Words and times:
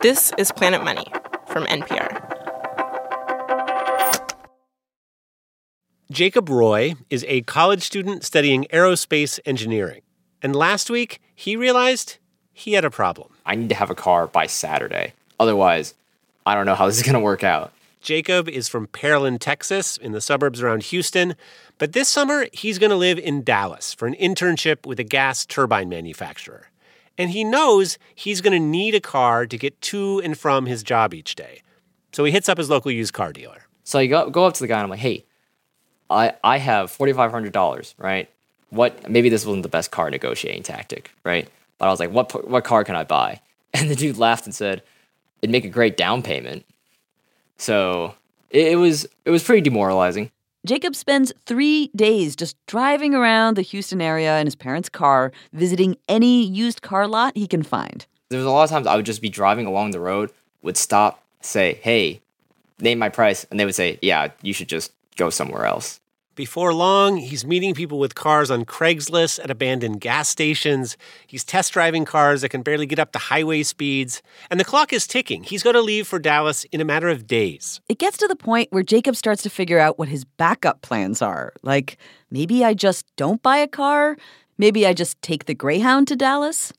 This 0.00 0.32
is 0.38 0.50
Planet 0.50 0.82
Money 0.82 1.04
from 1.48 1.66
NPR. 1.66 2.08
Jacob 6.10 6.48
Roy 6.48 6.94
is 7.10 7.22
a 7.28 7.42
college 7.42 7.82
student 7.82 8.24
studying 8.24 8.64
aerospace 8.72 9.38
engineering. 9.44 10.00
And 10.40 10.56
last 10.56 10.88
week, 10.88 11.20
he 11.34 11.54
realized 11.54 12.16
he 12.54 12.72
had 12.72 12.86
a 12.86 12.90
problem. 12.90 13.34
I 13.44 13.54
need 13.56 13.68
to 13.68 13.74
have 13.74 13.90
a 13.90 13.94
car 13.94 14.26
by 14.26 14.46
Saturday. 14.46 15.12
Otherwise, 15.38 15.92
I 16.46 16.54
don't 16.54 16.64
know 16.64 16.76
how 16.76 16.86
this 16.86 16.96
is 16.96 17.02
going 17.02 17.12
to 17.12 17.20
work 17.20 17.44
out. 17.44 17.70
Jacob 18.00 18.48
is 18.48 18.68
from 18.68 18.86
Pearland, 18.86 19.40
Texas, 19.40 19.98
in 19.98 20.12
the 20.12 20.22
suburbs 20.22 20.62
around 20.62 20.84
Houston. 20.84 21.34
But 21.76 21.92
this 21.92 22.08
summer, 22.08 22.46
he's 22.54 22.78
going 22.78 22.88
to 22.88 22.96
live 22.96 23.18
in 23.18 23.44
Dallas 23.44 23.92
for 23.92 24.08
an 24.08 24.14
internship 24.14 24.86
with 24.86 24.98
a 24.98 25.04
gas 25.04 25.44
turbine 25.44 25.90
manufacturer. 25.90 26.69
And 27.20 27.32
he 27.32 27.44
knows 27.44 27.98
he's 28.14 28.40
going 28.40 28.54
to 28.54 28.66
need 28.66 28.94
a 28.94 29.00
car 29.00 29.46
to 29.46 29.58
get 29.58 29.78
to 29.82 30.22
and 30.24 30.38
from 30.38 30.64
his 30.64 30.82
job 30.82 31.12
each 31.12 31.34
day. 31.34 31.60
So 32.12 32.24
he 32.24 32.32
hits 32.32 32.48
up 32.48 32.56
his 32.56 32.70
local 32.70 32.90
used 32.90 33.12
car 33.12 33.30
dealer. 33.30 33.66
So 33.84 33.98
I 33.98 34.06
go, 34.06 34.30
go 34.30 34.46
up 34.46 34.54
to 34.54 34.60
the 34.60 34.66
guy 34.66 34.76
and 34.76 34.84
I'm 34.84 34.88
like, 34.90 35.00
hey, 35.00 35.26
I, 36.08 36.32
I 36.42 36.56
have 36.56 36.90
$4,500, 36.90 37.94
right? 37.98 38.30
What, 38.70 39.10
maybe 39.10 39.28
this 39.28 39.44
wasn't 39.44 39.64
the 39.64 39.68
best 39.68 39.90
car 39.90 40.08
negotiating 40.08 40.62
tactic, 40.62 41.10
right? 41.22 41.46
But 41.76 41.88
I 41.88 41.90
was 41.90 42.00
like, 42.00 42.10
what, 42.10 42.48
what 42.48 42.64
car 42.64 42.84
can 42.84 42.96
I 42.96 43.04
buy? 43.04 43.42
And 43.74 43.90
the 43.90 43.94
dude 43.94 44.16
laughed 44.16 44.46
and 44.46 44.54
said, 44.54 44.82
it'd 45.42 45.52
make 45.52 45.66
a 45.66 45.68
great 45.68 45.96
down 45.98 46.22
payment. 46.22 46.64
So 47.58 48.14
it, 48.48 48.68
it 48.68 48.76
was, 48.76 49.06
it 49.26 49.30
was 49.30 49.44
pretty 49.44 49.60
demoralizing. 49.60 50.30
Jacob 50.66 50.94
spends 50.94 51.32
three 51.46 51.90
days 51.96 52.36
just 52.36 52.54
driving 52.66 53.14
around 53.14 53.56
the 53.56 53.62
Houston 53.62 54.02
area 54.02 54.38
in 54.40 54.46
his 54.46 54.54
parents' 54.54 54.90
car, 54.90 55.32
visiting 55.54 55.96
any 56.06 56.44
used 56.44 56.82
car 56.82 57.08
lot 57.08 57.34
he 57.34 57.46
can 57.46 57.62
find. 57.62 58.06
There 58.28 58.38
was 58.38 58.46
a 58.46 58.50
lot 58.50 58.64
of 58.64 58.70
times 58.70 58.86
I 58.86 58.94
would 58.96 59.06
just 59.06 59.22
be 59.22 59.30
driving 59.30 59.64
along 59.64 59.92
the 59.92 60.00
road, 60.00 60.30
would 60.60 60.76
stop, 60.76 61.22
say, 61.40 61.80
hey, 61.82 62.20
name 62.78 62.98
my 62.98 63.08
price. 63.08 63.46
And 63.50 63.58
they 63.58 63.64
would 63.64 63.74
say, 63.74 63.98
yeah, 64.02 64.28
you 64.42 64.52
should 64.52 64.68
just 64.68 64.92
go 65.16 65.30
somewhere 65.30 65.64
else. 65.64 65.98
Before 66.40 66.72
long, 66.72 67.18
he's 67.18 67.44
meeting 67.44 67.74
people 67.74 67.98
with 67.98 68.14
cars 68.14 68.50
on 68.50 68.64
Craigslist 68.64 69.44
at 69.44 69.50
abandoned 69.50 70.00
gas 70.00 70.26
stations. 70.26 70.96
He's 71.26 71.44
test 71.44 71.70
driving 71.74 72.06
cars 72.06 72.40
that 72.40 72.48
can 72.48 72.62
barely 72.62 72.86
get 72.86 72.98
up 72.98 73.12
to 73.12 73.18
highway 73.18 73.62
speeds. 73.62 74.22
And 74.50 74.58
the 74.58 74.64
clock 74.64 74.90
is 74.90 75.06
ticking. 75.06 75.42
He's 75.42 75.62
going 75.62 75.74
to 75.74 75.82
leave 75.82 76.06
for 76.06 76.18
Dallas 76.18 76.64
in 76.72 76.80
a 76.80 76.84
matter 76.86 77.10
of 77.10 77.26
days. 77.26 77.82
It 77.90 77.98
gets 77.98 78.16
to 78.16 78.26
the 78.26 78.36
point 78.36 78.72
where 78.72 78.82
Jacob 78.82 79.16
starts 79.16 79.42
to 79.42 79.50
figure 79.50 79.78
out 79.78 79.98
what 79.98 80.08
his 80.08 80.24
backup 80.24 80.80
plans 80.80 81.20
are. 81.20 81.52
Like, 81.62 81.98
maybe 82.30 82.64
I 82.64 82.72
just 82.72 83.04
don't 83.16 83.42
buy 83.42 83.58
a 83.58 83.68
car? 83.68 84.16
Maybe 84.56 84.86
I 84.86 84.94
just 84.94 85.20
take 85.20 85.44
the 85.44 85.54
Greyhound 85.54 86.08
to 86.08 86.16
Dallas? 86.16 86.72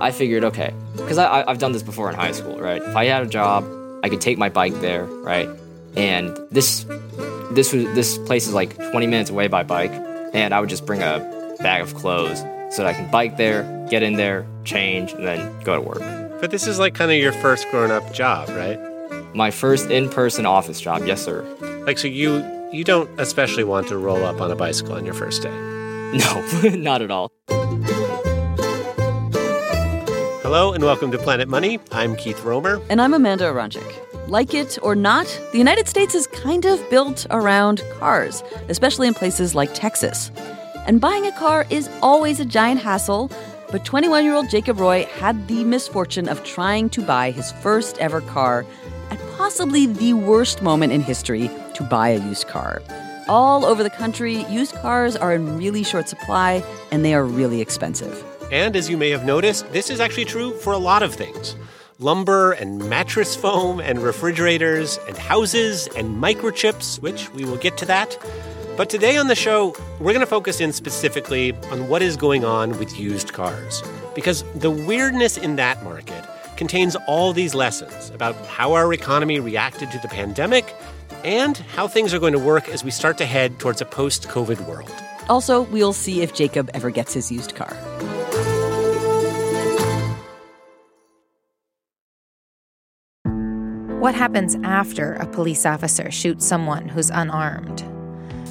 I 0.00 0.12
figured, 0.12 0.44
okay, 0.44 0.72
because 0.94 1.18
I, 1.18 1.42
I've 1.50 1.58
done 1.58 1.72
this 1.72 1.82
before 1.82 2.10
in 2.10 2.14
high 2.14 2.30
school, 2.30 2.60
right? 2.60 2.80
If 2.80 2.94
I 2.94 3.06
had 3.06 3.24
a 3.24 3.28
job, 3.28 3.64
I 4.04 4.08
could 4.08 4.20
take 4.20 4.38
my 4.38 4.50
bike 4.50 4.74
there, 4.74 5.04
right? 5.04 5.48
And 5.96 6.36
this 6.52 6.86
this 7.54 7.72
was 7.72 7.84
this 7.94 8.18
place 8.18 8.46
is 8.46 8.54
like 8.54 8.76
20 8.76 9.06
minutes 9.06 9.30
away 9.30 9.48
by 9.48 9.62
bike, 9.62 9.92
and 10.32 10.52
I 10.52 10.60
would 10.60 10.68
just 10.68 10.86
bring 10.86 11.02
a 11.02 11.56
bag 11.60 11.82
of 11.82 11.94
clothes 11.94 12.40
so 12.70 12.82
that 12.82 12.86
I 12.86 12.94
can 12.94 13.10
bike 13.10 13.36
there, 13.36 13.86
get 13.88 14.02
in 14.02 14.14
there, 14.14 14.46
change, 14.64 15.12
and 15.12 15.24
then 15.24 15.60
go 15.62 15.76
to 15.76 15.80
work. 15.80 16.40
But 16.40 16.50
this 16.50 16.66
is 16.66 16.78
like 16.78 16.94
kind 16.94 17.10
of 17.10 17.16
your 17.16 17.32
first 17.32 17.68
grown-up 17.70 18.12
job, 18.12 18.48
right? 18.50 18.78
My 19.34 19.50
first 19.50 19.90
in-person 19.90 20.46
office 20.46 20.80
job, 20.80 21.06
yes, 21.06 21.24
sir. 21.24 21.42
Like 21.86 21.98
so 21.98 22.08
you 22.08 22.44
you 22.72 22.82
don't 22.84 23.08
especially 23.20 23.64
want 23.64 23.88
to 23.88 23.96
roll 23.96 24.24
up 24.24 24.40
on 24.40 24.50
a 24.50 24.56
bicycle 24.56 24.94
on 24.94 25.04
your 25.04 25.14
first 25.14 25.42
day. 25.42 25.70
No, 26.14 26.46
not 26.76 27.02
at 27.02 27.10
all. 27.10 27.32
Hello 30.42 30.72
and 30.72 30.84
welcome 30.84 31.10
to 31.10 31.18
Planet 31.18 31.48
Money. 31.48 31.80
I'm 31.90 32.14
Keith 32.14 32.44
Romer. 32.44 32.80
And 32.88 33.02
I'm 33.02 33.14
Amanda 33.14 33.46
Aronczyk. 33.46 34.03
Like 34.28 34.54
it 34.54 34.78
or 34.80 34.94
not, 34.94 35.26
the 35.52 35.58
United 35.58 35.86
States 35.86 36.14
is 36.14 36.26
kind 36.28 36.64
of 36.64 36.88
built 36.88 37.26
around 37.28 37.82
cars, 37.98 38.42
especially 38.70 39.06
in 39.06 39.12
places 39.12 39.54
like 39.54 39.74
Texas. 39.74 40.30
And 40.86 40.98
buying 40.98 41.26
a 41.26 41.32
car 41.32 41.66
is 41.68 41.90
always 42.00 42.40
a 42.40 42.46
giant 42.46 42.80
hassle, 42.80 43.30
but 43.70 43.84
21 43.84 44.24
year 44.24 44.32
old 44.32 44.48
Jacob 44.48 44.80
Roy 44.80 45.04
had 45.18 45.46
the 45.46 45.62
misfortune 45.64 46.26
of 46.26 46.42
trying 46.42 46.88
to 46.90 47.02
buy 47.02 47.32
his 47.32 47.52
first 47.52 47.98
ever 47.98 48.22
car 48.22 48.64
at 49.10 49.20
possibly 49.36 49.84
the 49.84 50.14
worst 50.14 50.62
moment 50.62 50.94
in 50.94 51.02
history 51.02 51.50
to 51.74 51.82
buy 51.82 52.08
a 52.08 52.26
used 52.26 52.48
car. 52.48 52.80
All 53.28 53.66
over 53.66 53.82
the 53.82 53.90
country, 53.90 54.44
used 54.44 54.74
cars 54.76 55.16
are 55.16 55.34
in 55.34 55.58
really 55.58 55.82
short 55.82 56.08
supply 56.08 56.64
and 56.90 57.04
they 57.04 57.12
are 57.12 57.26
really 57.26 57.60
expensive. 57.60 58.24
And 58.50 58.74
as 58.74 58.88
you 58.88 58.96
may 58.96 59.10
have 59.10 59.26
noticed, 59.26 59.70
this 59.72 59.90
is 59.90 60.00
actually 60.00 60.24
true 60.24 60.54
for 60.54 60.72
a 60.72 60.78
lot 60.78 61.02
of 61.02 61.14
things 61.14 61.56
lumber 61.98 62.52
and 62.52 62.88
mattress 62.88 63.36
foam 63.36 63.80
and 63.80 64.00
refrigerators 64.02 64.98
and 65.06 65.16
houses 65.16 65.88
and 65.96 66.22
microchips, 66.22 67.00
which 67.00 67.32
we 67.32 67.44
will 67.44 67.56
get 67.56 67.76
to 67.78 67.86
that. 67.86 68.18
But 68.76 68.90
today 68.90 69.16
on 69.16 69.28
the 69.28 69.36
show, 69.36 69.76
we're 70.00 70.12
going 70.12 70.20
to 70.20 70.26
focus 70.26 70.60
in 70.60 70.72
specifically 70.72 71.52
on 71.70 71.88
what 71.88 72.02
is 72.02 72.16
going 72.16 72.44
on 72.44 72.78
with 72.78 72.98
used 72.98 73.32
cars. 73.32 73.82
Because 74.14 74.42
the 74.54 74.70
weirdness 74.70 75.36
in 75.36 75.56
that 75.56 75.82
market 75.84 76.24
contains 76.56 76.96
all 77.06 77.32
these 77.32 77.54
lessons 77.54 78.10
about 78.10 78.34
how 78.46 78.72
our 78.72 78.92
economy 78.92 79.38
reacted 79.38 79.90
to 79.92 79.98
the 79.98 80.08
pandemic 80.08 80.74
and 81.22 81.58
how 81.58 81.88
things 81.88 82.12
are 82.12 82.18
going 82.18 82.32
to 82.32 82.38
work 82.38 82.68
as 82.68 82.84
we 82.84 82.90
start 82.90 83.16
to 83.18 83.26
head 83.26 83.58
towards 83.58 83.80
a 83.80 83.84
post 83.84 84.28
COVID 84.28 84.66
world. 84.66 84.92
Also, 85.28 85.62
we'll 85.62 85.92
see 85.92 86.20
if 86.22 86.34
Jacob 86.34 86.70
ever 86.74 86.90
gets 86.90 87.14
his 87.14 87.32
used 87.32 87.54
car. 87.54 87.76
What 94.04 94.14
happens 94.14 94.54
after 94.64 95.14
a 95.14 95.26
police 95.26 95.64
officer 95.64 96.10
shoots 96.10 96.46
someone 96.46 96.90
who's 96.90 97.08
unarmed? 97.08 97.82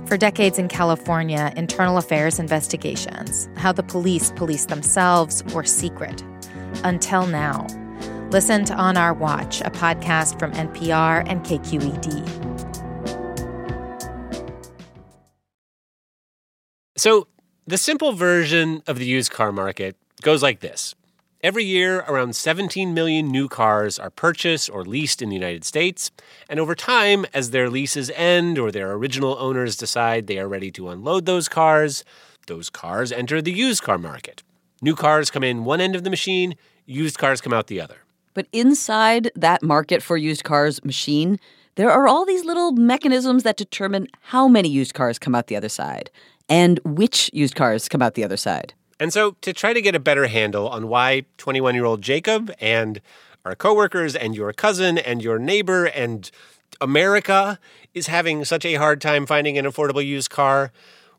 For 0.08 0.18
decades 0.18 0.58
in 0.58 0.68
California, 0.68 1.54
internal 1.56 2.00
affairs 2.00 2.40
investigations, 2.40 3.48
how 3.56 3.72
the 3.72 3.84
police 3.84 4.32
police 4.32 4.66
themselves, 4.66 5.44
were 5.54 5.64
secret. 5.64 6.24
Until 6.84 7.28
now. 7.28 7.68
Listen 8.32 8.66
to 8.66 8.74
On 8.74 8.98
Our 8.98 9.14
Watch, 9.14 9.62
a 9.62 9.70
podcast 9.70 10.40
from 10.40 10.54
NPR 10.54 11.24
and 11.28 11.46
KQED. 11.46 12.26
So, 16.98 17.28
the 17.68 17.78
simple 17.78 18.14
version 18.14 18.82
of 18.88 18.98
the 18.98 19.06
used 19.06 19.30
car 19.30 19.52
market 19.52 19.98
goes 20.24 20.42
like 20.42 20.62
this 20.62 20.96
Every 21.44 21.66
year, 21.66 22.06
around 22.08 22.38
17 22.38 22.94
million 22.94 23.28
new 23.28 23.50
cars 23.50 24.00
are 24.00 24.10
purchased 24.10 24.70
or 24.70 24.86
leased 24.86 25.22
in 25.22 25.28
the 25.28 25.36
United 25.36 25.66
States. 25.66 26.10
And 26.48 26.58
over 26.58 26.74
time, 26.74 27.26
as 27.34 27.52
their 27.52 27.70
leases 27.70 28.10
end 28.12 28.58
or 28.58 28.72
their 28.72 28.94
original 28.94 29.36
owners 29.38 29.76
decide 29.76 30.28
they 30.28 30.40
are 30.40 30.48
ready 30.48 30.72
to 30.72 30.88
unload 30.88 31.26
those 31.26 31.50
cars, 31.50 32.06
those 32.48 32.70
cars 32.70 33.12
enter 33.12 33.42
the 33.42 33.52
used 33.52 33.84
car 33.84 33.98
market. 33.98 34.42
New 34.82 34.96
cars 34.96 35.30
come 35.30 35.44
in 35.44 35.66
one 35.66 35.82
end 35.82 35.98
of 35.98 36.06
the 36.06 36.10
machine, 36.10 36.56
used 36.86 37.18
cars 37.18 37.42
come 37.42 37.52
out 37.52 37.68
the 37.68 37.82
other. 37.82 37.98
But 38.34 38.48
inside 38.54 39.30
that 39.36 39.62
market 39.62 40.02
for 40.02 40.16
used 40.16 40.46
cars 40.46 40.82
machine, 40.86 41.42
there 41.76 41.92
are 41.92 42.08
all 42.08 42.24
these 42.24 42.46
little 42.46 42.72
mechanisms 42.72 43.44
that 43.44 43.58
determine 43.58 44.08
how 44.22 44.48
many 44.48 44.70
used 44.70 44.94
cars 44.94 45.20
come 45.20 45.36
out 45.36 45.48
the 45.48 45.58
other 45.58 45.68
side 45.68 46.10
and 46.48 46.80
which 46.86 47.30
used 47.34 47.56
cars 47.56 47.90
come 47.90 48.02
out 48.02 48.14
the 48.14 48.24
other 48.24 48.38
side. 48.38 48.74
And 49.04 49.12
so, 49.12 49.36
to 49.42 49.52
try 49.52 49.74
to 49.74 49.82
get 49.82 49.96
a 49.96 50.00
better 50.00 50.28
handle 50.28 50.70
on 50.70 50.88
why 50.88 51.26
21 51.38 51.76
year 51.76 51.84
old 51.84 52.02
Jacob 52.02 52.50
and 52.62 53.02
our 53.44 53.54
coworkers 53.54 54.16
and 54.16 54.34
your 54.34 54.54
cousin 54.54 54.98
and 54.98 55.22
your 55.22 55.38
neighbor 55.38 55.88
and 55.88 56.32
America 56.80 57.60
is 57.94 58.08
having 58.08 58.46
such 58.46 58.64
a 58.64 58.76
hard 58.76 59.02
time 59.02 59.26
finding 59.26 59.58
an 59.58 59.66
affordable 59.66 60.06
used 60.06 60.30
car, 60.30 60.72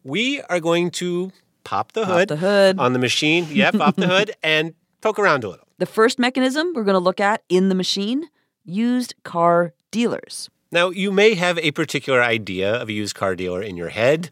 we 0.03 0.41
are 0.49 0.61
going 0.61 0.91
to 0.93 1.31
pop 1.62 1.93
the 1.93 2.06
hood, 2.06 2.28
the 2.28 2.37
hood. 2.37 2.78
on 2.78 2.95
the 2.95 2.99
machine. 2.99 3.47
Yep, 3.50 3.75
pop 3.75 3.97
the 3.97 4.06
hood 4.06 4.33
and 4.43 4.72
poke 5.03 5.19
around 5.19 5.45
a 5.45 5.51
little. 5.51 5.66
The 5.77 5.84
first 5.84 6.19
mechanism 6.19 6.72
we're 6.75 6.84
going 6.84 6.95
to 6.95 6.98
look 6.98 7.21
at 7.21 7.42
in 7.51 7.69
the 7.69 7.75
machine 7.75 8.31
used 8.65 9.15
car 9.25 9.75
dealers. 9.91 10.48
Now, 10.72 10.89
you 10.89 11.13
may 11.13 11.34
have 11.34 11.59
a 11.59 11.71
particular 11.72 12.22
idea 12.22 12.81
of 12.81 12.89
a 12.89 12.95
used 12.95 13.15
car 13.15 13.36
dealer 13.36 13.60
in 13.60 13.77
your 13.77 13.91
head 13.91 14.31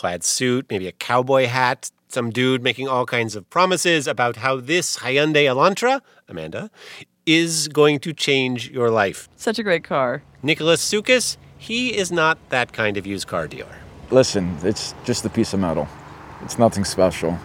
plaid 0.00 0.24
suit, 0.24 0.64
maybe 0.70 0.88
a 0.88 0.92
cowboy 0.92 1.46
hat, 1.46 1.90
some 2.08 2.30
dude 2.30 2.62
making 2.62 2.88
all 2.88 3.04
kinds 3.04 3.36
of 3.36 3.48
promises 3.50 4.06
about 4.06 4.36
how 4.36 4.56
this 4.56 4.96
Hyundai 4.96 5.44
Elantra, 5.44 6.00
Amanda, 6.26 6.70
is 7.26 7.68
going 7.68 8.00
to 8.00 8.14
change 8.14 8.70
your 8.70 8.90
life. 8.90 9.28
Such 9.36 9.58
a 9.58 9.62
great 9.62 9.84
car. 9.84 10.22
Nicholas 10.42 10.82
Sukis, 10.82 11.36
he 11.58 11.94
is 11.94 12.10
not 12.10 12.38
that 12.48 12.72
kind 12.72 12.96
of 12.96 13.06
used 13.06 13.26
car 13.28 13.46
dealer. 13.46 13.76
Listen, 14.10 14.56
it's 14.62 14.94
just 15.04 15.26
a 15.26 15.28
piece 15.28 15.52
of 15.52 15.60
metal. 15.60 15.86
It's 16.42 16.58
nothing 16.58 16.84
special. 16.84 17.38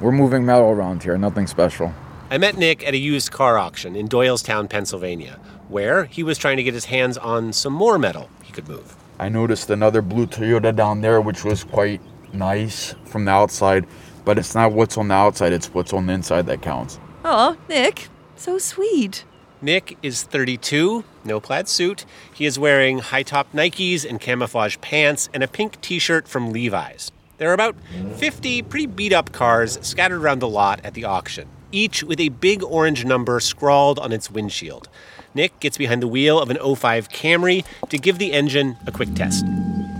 We're 0.00 0.12
moving 0.12 0.46
metal 0.46 0.70
around 0.70 1.02
here, 1.02 1.18
nothing 1.18 1.46
special. 1.46 1.92
I 2.30 2.38
met 2.38 2.56
Nick 2.56 2.86
at 2.86 2.94
a 2.94 2.98
used 2.98 3.30
car 3.30 3.58
auction 3.58 3.94
in 3.94 4.08
Doylestown, 4.08 4.70
Pennsylvania, 4.70 5.38
where 5.68 6.06
he 6.06 6.22
was 6.22 6.38
trying 6.38 6.56
to 6.56 6.62
get 6.62 6.72
his 6.72 6.86
hands 6.86 7.18
on 7.18 7.52
some 7.52 7.74
more 7.74 7.98
metal 7.98 8.30
he 8.42 8.52
could 8.54 8.68
move. 8.68 8.96
I 9.18 9.28
noticed 9.28 9.68
another 9.70 10.00
blue 10.00 10.26
Toyota 10.26 10.74
down 10.74 11.00
there, 11.00 11.20
which 11.20 11.44
was 11.44 11.64
quite 11.64 12.00
nice 12.32 12.94
from 13.04 13.24
the 13.24 13.32
outside, 13.32 13.86
but 14.24 14.38
it's 14.38 14.54
not 14.54 14.72
what's 14.72 14.96
on 14.96 15.08
the 15.08 15.14
outside, 15.14 15.52
it's 15.52 15.74
what's 15.74 15.92
on 15.92 16.06
the 16.06 16.12
inside 16.12 16.46
that 16.46 16.62
counts. 16.62 17.00
Oh, 17.24 17.56
Nick, 17.68 18.08
So 18.36 18.58
sweet. 18.58 19.24
Nick 19.60 19.98
is 20.04 20.22
32, 20.22 21.02
no 21.24 21.40
plaid 21.40 21.68
suit. 21.68 22.04
He 22.32 22.46
is 22.46 22.60
wearing 22.60 23.00
high 23.00 23.24
top 23.24 23.52
Nikes 23.52 24.08
and 24.08 24.20
camouflage 24.20 24.76
pants 24.80 25.28
and 25.34 25.42
a 25.42 25.48
pink 25.48 25.80
t 25.80 25.98
shirt 25.98 26.28
from 26.28 26.52
Levi's. 26.52 27.10
There 27.38 27.50
are 27.50 27.54
about 27.54 27.74
50 28.16 28.62
pretty 28.62 28.86
beat 28.86 29.12
up 29.12 29.32
cars 29.32 29.78
scattered 29.82 30.20
around 30.20 30.38
the 30.38 30.48
lot 30.48 30.80
at 30.84 30.94
the 30.94 31.04
auction, 31.06 31.48
each 31.72 32.02
with 32.02 32.20
a 32.20 32.28
big 32.28 32.62
orange 32.62 33.04
number 33.04 33.40
scrawled 33.40 33.98
on 33.98 34.12
its 34.12 34.30
windshield. 34.30 34.88
Nick 35.34 35.60
gets 35.60 35.78
behind 35.78 36.02
the 36.02 36.08
wheel 36.08 36.40
of 36.40 36.50
an 36.50 36.56
05 36.56 37.08
Camry 37.08 37.64
to 37.88 37.98
give 37.98 38.18
the 38.18 38.32
engine 38.32 38.76
a 38.86 38.92
quick 38.92 39.14
test. 39.14 39.44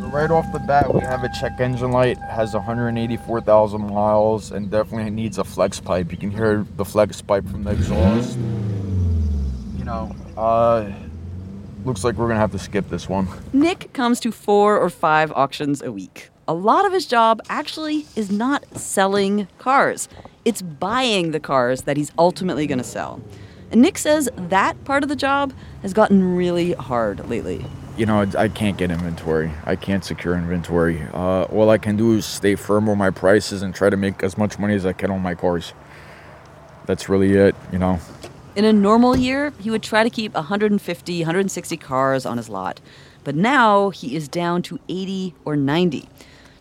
Right 0.00 0.31
off 0.31 0.50
the 0.53 0.59
bat, 0.59 0.93
we 0.93 1.00
have 1.00 1.23
a 1.23 1.29
check 1.38 1.61
engine 1.61 1.93
light, 1.93 2.17
has 2.17 2.55
184,000 2.55 3.81
miles, 3.93 4.50
and 4.50 4.70
definitely 4.70 5.11
needs 5.11 5.37
a 5.37 5.44
flex 5.44 5.81
pipe. 5.81 6.11
You 6.11 6.17
can 6.17 6.31
hear 6.31 6.67
the 6.76 6.85
flex 6.85 7.20
pipe 7.20 7.47
from 7.47 7.65
the 7.65 7.73
exhaust. 7.73 8.38
You 9.76 9.85
know, 9.85 10.17
uh, 10.37 10.91
looks 11.85 12.05
like 12.05 12.17
we're 12.17 12.29
gonna 12.29 12.41
have 12.41 12.53
to 12.53 12.59
skip 12.59 12.88
this 12.88 13.06
one. 13.06 13.29
Nick 13.53 13.93
comes 13.93 14.19
to 14.20 14.32
four 14.32 14.79
or 14.79 14.88
five 14.88 15.31
auctions 15.32 15.82
a 15.82 15.93
week. 15.93 16.31
A 16.47 16.55
lot 16.55 16.87
of 16.87 16.93
his 16.94 17.05
job 17.05 17.43
actually 17.50 18.06
is 18.17 18.31
not 18.31 18.79
selling 18.79 19.47
cars, 19.59 20.09
it's 20.49 20.62
buying 20.62 21.33
the 21.33 21.41
cars 21.41 21.83
that 21.83 21.99
he's 21.99 22.11
ultimately 22.19 22.67
going 22.67 22.79
to 22.79 22.85
sell. 22.85 23.21
And 23.71 23.83
Nick 23.83 23.99
says 23.99 24.31
that 24.35 24.83
part 24.87 25.03
of 25.03 25.11
the 25.11 25.15
job 25.15 25.53
has 25.83 25.93
gotten 25.93 26.37
really 26.37 26.73
hard 26.73 27.29
lately. 27.29 27.67
You 27.99 28.06
know, 28.06 28.27
I 28.39 28.49
can't 28.49 28.79
get 28.79 28.91
inventory. 28.91 29.50
I 29.67 29.77
can't 29.77 30.03
secure 30.03 30.35
inventory. 30.35 31.03
Uh, 31.12 31.43
all 31.43 31.69
I 31.69 31.77
can 31.77 31.99
do 31.99 32.15
is 32.15 32.25
stay 32.25 32.55
firm 32.55 32.89
on 32.89 32.97
my 32.97 33.11
prices 33.11 33.61
and 33.61 33.75
try 33.75 33.91
to 33.91 33.97
make 33.99 34.23
as 34.23 34.39
much 34.39 34.59
money 34.59 34.75
as 34.75 34.87
I 34.87 34.95
can 34.95 35.11
on 35.11 35.21
my 35.21 35.35
cars. 35.35 35.75
That's 36.87 37.11
really 37.11 37.35
it, 37.35 37.55
you 37.71 37.79
know. 37.79 38.01
In 38.56 38.65
a 38.65 38.73
normal 38.73 39.19
year, 39.19 39.53
he 39.61 39.69
would 39.69 39.83
try 39.83 40.03
to 40.03 40.09
keep 40.09 40.33
150, 40.33 41.21
160 41.21 41.77
cars 41.77 42.25
on 42.25 42.39
his 42.39 42.49
lot. 42.49 42.81
But 43.23 43.35
now 43.35 43.91
he 43.91 44.17
is 44.17 44.29
down 44.29 44.62
to 44.62 44.81
80 44.89 45.35
or 45.44 45.56
90. 45.56 46.09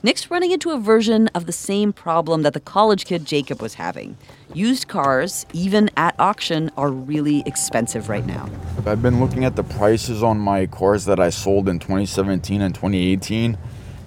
Nick's 0.04 0.30
running 0.30 0.52
into 0.52 0.70
a 0.70 0.78
version 0.78 1.28
of 1.30 1.48
the 1.48 1.52
same 1.52 1.92
problem 1.92 2.44
that 2.44 2.54
the 2.54 2.60
college 2.60 3.06
kid 3.06 3.26
Jacob 3.26 3.62
was 3.62 3.76
having. 3.76 4.16
Used 4.54 4.88
cars, 4.88 5.48
even 5.54 5.90
at 5.98 6.16
auction, 6.20 6.70
are 6.78 6.92
really 6.92 7.42
expensive 7.48 8.08
right 8.08 8.26
now. 8.26 8.48
I've 8.86 9.02
been 9.02 9.20
looking 9.20 9.44
at 9.44 9.56
the 9.56 9.64
prices 9.64 10.22
on 10.22 10.38
my 10.38 10.68
cars 10.68 11.06
that 11.06 11.20
I 11.20 11.32
sold 11.32 11.68
in 11.68 11.80
2017 11.80 12.62
and 12.62 12.76
2018, 12.76 13.58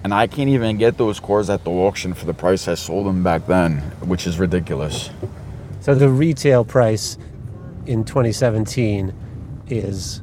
and 0.05 0.13
I 0.13 0.27
can't 0.27 0.49
even 0.49 0.77
get 0.77 0.97
those 0.97 1.19
cars 1.19 1.49
at 1.49 1.65
the 1.65 1.71
auction 1.71 2.13
for 2.13 2.25
the 2.25 2.33
price 2.33 2.69
I 2.69 2.75
sold 2.75 3.05
them 3.05 3.21
back 3.21 3.47
then, 3.47 3.79
which 3.99 4.25
is 4.25 4.39
ridiculous. 4.39 5.09
So 5.81 5.93
the 5.93 6.09
retail 6.09 6.63
price 6.63 7.17
in 7.85 8.05
2017 8.05 9.13
is 9.67 10.21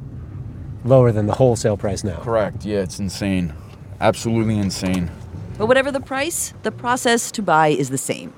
lower 0.84 1.12
than 1.12 1.26
the 1.26 1.34
wholesale 1.34 1.76
price 1.76 2.04
now. 2.04 2.20
Correct. 2.20 2.64
Yeah, 2.64 2.78
it's 2.78 2.98
insane. 2.98 3.52
Absolutely 4.00 4.58
insane. 4.58 5.10
But 5.58 5.66
whatever 5.66 5.90
the 5.90 6.00
price, 6.00 6.54
the 6.62 6.70
process 6.70 7.32
to 7.32 7.42
buy 7.42 7.68
is 7.68 7.90
the 7.90 7.98
same. 7.98 8.32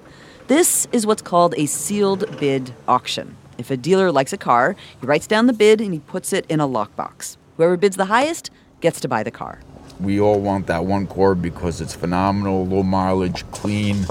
This 0.46 0.88
is 0.90 1.06
what's 1.06 1.20
called 1.20 1.55
a 1.58 1.67
sealed 1.67 2.40
bid 2.40 2.75
auction. 2.88 3.37
If 3.58 3.70
a 3.70 3.76
dealer 3.76 4.11
likes 4.11 4.32
a 4.32 4.38
car, 4.38 4.75
he 4.99 5.06
writes 5.06 5.26
down 5.26 5.46
the 5.46 5.52
bid 5.52 5.82
and 5.82 5.93
he 5.93 6.00
puts 6.00 6.32
it 6.32 6.46
in 6.49 6.61
a 6.61 6.67
lockbox. 6.67 7.37
Whoever 7.58 7.76
bids 7.76 7.96
the 7.96 8.06
highest 8.06 8.50
gets 8.81 9.00
to 9.00 9.08
buy 9.08 9.22
the 9.22 9.31
car. 9.31 9.61
We 10.00 10.19
all 10.19 10.40
want 10.40 10.67
that 10.69 10.87
one 10.87 11.06
car 11.06 11.34
because 11.34 11.82
it's 11.82 11.94
phenomenal, 11.94 12.67
low 12.67 12.82
mileage, 12.82 13.44
clean, 13.50 14.06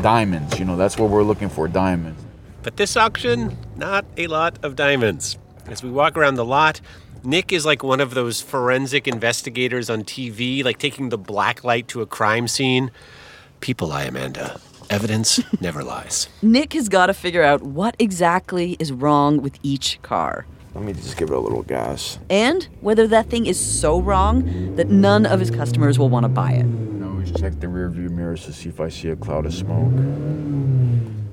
diamonds. 0.00 0.58
You 0.58 0.64
know, 0.64 0.76
that's 0.76 0.98
what 0.98 1.10
we're 1.10 1.22
looking 1.22 1.48
for 1.48 1.68
diamonds. 1.68 2.20
But 2.64 2.76
this 2.76 2.96
auction, 2.96 3.56
not 3.76 4.04
a 4.16 4.26
lot 4.26 4.58
of 4.64 4.74
diamonds. 4.74 5.38
As 5.68 5.84
we 5.84 5.90
walk 5.90 6.16
around 6.16 6.34
the 6.34 6.44
lot, 6.44 6.80
Nick 7.24 7.52
is 7.52 7.66
like 7.66 7.82
one 7.82 8.00
of 8.00 8.14
those 8.14 8.40
forensic 8.40 9.08
investigators 9.08 9.90
on 9.90 10.04
TV, 10.04 10.64
like 10.64 10.78
taking 10.78 11.08
the 11.08 11.18
black 11.18 11.64
light 11.64 11.88
to 11.88 12.00
a 12.00 12.06
crime 12.06 12.46
scene. 12.46 12.90
People 13.60 13.88
lie, 13.88 14.04
Amanda. 14.04 14.60
Evidence 14.88 15.40
never 15.60 15.82
lies. 15.82 16.28
Nick 16.42 16.72
has 16.74 16.88
got 16.88 17.06
to 17.06 17.14
figure 17.14 17.42
out 17.42 17.62
what 17.62 17.96
exactly 17.98 18.76
is 18.78 18.92
wrong 18.92 19.42
with 19.42 19.58
each 19.62 20.00
car. 20.02 20.46
Let 20.74 20.84
me 20.84 20.92
just 20.92 21.16
give 21.16 21.30
it 21.30 21.34
a 21.34 21.40
little 21.40 21.62
gas. 21.62 22.18
And 22.30 22.68
whether 22.80 23.06
that 23.08 23.28
thing 23.28 23.46
is 23.46 23.58
so 23.58 24.00
wrong 24.00 24.76
that 24.76 24.88
none 24.88 25.26
of 25.26 25.40
his 25.40 25.50
customers 25.50 25.98
will 25.98 26.08
want 26.08 26.24
to 26.24 26.28
buy 26.28 26.52
it. 26.52 26.66
I 27.02 27.06
always 27.06 27.32
check 27.32 27.58
the 27.58 27.68
rear 27.68 27.88
view 27.90 28.10
mirrors 28.10 28.44
to 28.44 28.52
see 28.52 28.68
if 28.68 28.80
I 28.80 28.88
see 28.88 29.08
a 29.08 29.16
cloud 29.16 29.44
of 29.44 29.54
smoke. 29.54 29.92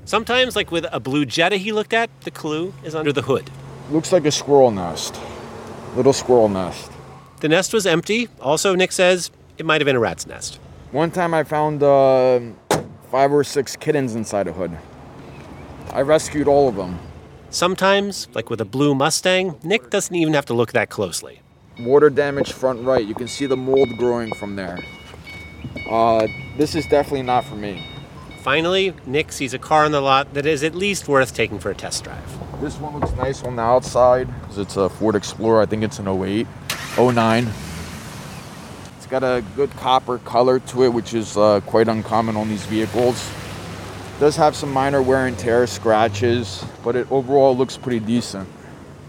Sometimes, 0.04 0.56
like 0.56 0.72
with 0.72 0.86
a 0.90 1.00
blue 1.00 1.24
Jetta 1.24 1.56
he 1.56 1.72
looked 1.72 1.92
at, 1.92 2.10
the 2.22 2.30
clue 2.30 2.74
is 2.82 2.94
under 2.94 3.12
the 3.12 3.22
hood. 3.22 3.50
Looks 3.90 4.10
like 4.12 4.24
a 4.24 4.32
squirrel 4.32 4.70
nest. 4.70 5.16
Little 5.96 6.12
squirrel 6.12 6.50
nest. 6.50 6.92
The 7.40 7.48
nest 7.48 7.72
was 7.72 7.86
empty. 7.86 8.28
Also, 8.40 8.74
Nick 8.74 8.92
says 8.92 9.30
it 9.56 9.64
might 9.64 9.80
have 9.80 9.86
been 9.86 9.96
a 9.96 10.00
rat's 10.00 10.26
nest. 10.26 10.60
One 10.92 11.10
time 11.10 11.32
I 11.32 11.42
found 11.42 11.82
uh, 11.82 12.40
five 13.10 13.32
or 13.32 13.42
six 13.42 13.76
kittens 13.76 14.14
inside 14.14 14.46
a 14.46 14.52
hood. 14.52 14.76
I 15.92 16.02
rescued 16.02 16.48
all 16.48 16.68
of 16.68 16.76
them. 16.76 16.98
Sometimes, 17.48 18.28
like 18.34 18.50
with 18.50 18.60
a 18.60 18.66
blue 18.66 18.94
Mustang, 18.94 19.58
Nick 19.62 19.88
doesn't 19.88 20.14
even 20.14 20.34
have 20.34 20.44
to 20.46 20.54
look 20.54 20.72
that 20.72 20.90
closely. 20.90 21.40
Water 21.80 22.10
damage 22.10 22.52
front 22.52 22.84
right. 22.84 23.06
You 23.06 23.14
can 23.14 23.28
see 23.28 23.46
the 23.46 23.56
mold 23.56 23.96
growing 23.96 24.34
from 24.34 24.56
there. 24.56 24.78
Uh, 25.88 26.26
this 26.58 26.74
is 26.74 26.86
definitely 26.86 27.22
not 27.22 27.44
for 27.44 27.54
me. 27.54 27.82
Finally, 28.40 28.92
Nick 29.06 29.32
sees 29.32 29.54
a 29.54 29.58
car 29.58 29.84
on 29.86 29.92
the 29.92 30.00
lot 30.00 30.34
that 30.34 30.44
is 30.44 30.62
at 30.62 30.74
least 30.74 31.08
worth 31.08 31.34
taking 31.34 31.58
for 31.58 31.70
a 31.70 31.74
test 31.74 32.04
drive. 32.04 32.45
This 32.60 32.78
one 32.78 32.98
looks 32.98 33.12
nice 33.12 33.44
on 33.44 33.54
the 33.54 33.62
outside. 33.62 34.28
It's 34.56 34.78
a 34.78 34.88
Ford 34.88 35.14
Explorer. 35.14 35.60
I 35.60 35.66
think 35.66 35.82
it's 35.82 35.98
an 35.98 36.08
08, 36.08 36.46
09. 36.96 37.48
It's 38.96 39.06
got 39.06 39.22
a 39.22 39.44
good 39.54 39.70
copper 39.72 40.16
color 40.18 40.58
to 40.60 40.84
it, 40.84 40.88
which 40.88 41.12
is 41.12 41.36
uh, 41.36 41.60
quite 41.66 41.86
uncommon 41.86 42.34
on 42.34 42.48
these 42.48 42.64
vehicles. 42.64 43.30
does 44.20 44.36
have 44.36 44.56
some 44.56 44.72
minor 44.72 45.02
wear 45.02 45.26
and 45.26 45.38
tear 45.38 45.66
scratches, 45.66 46.64
but 46.82 46.96
it 46.96 47.06
overall 47.12 47.54
looks 47.54 47.76
pretty 47.76 48.00
decent. 48.00 48.48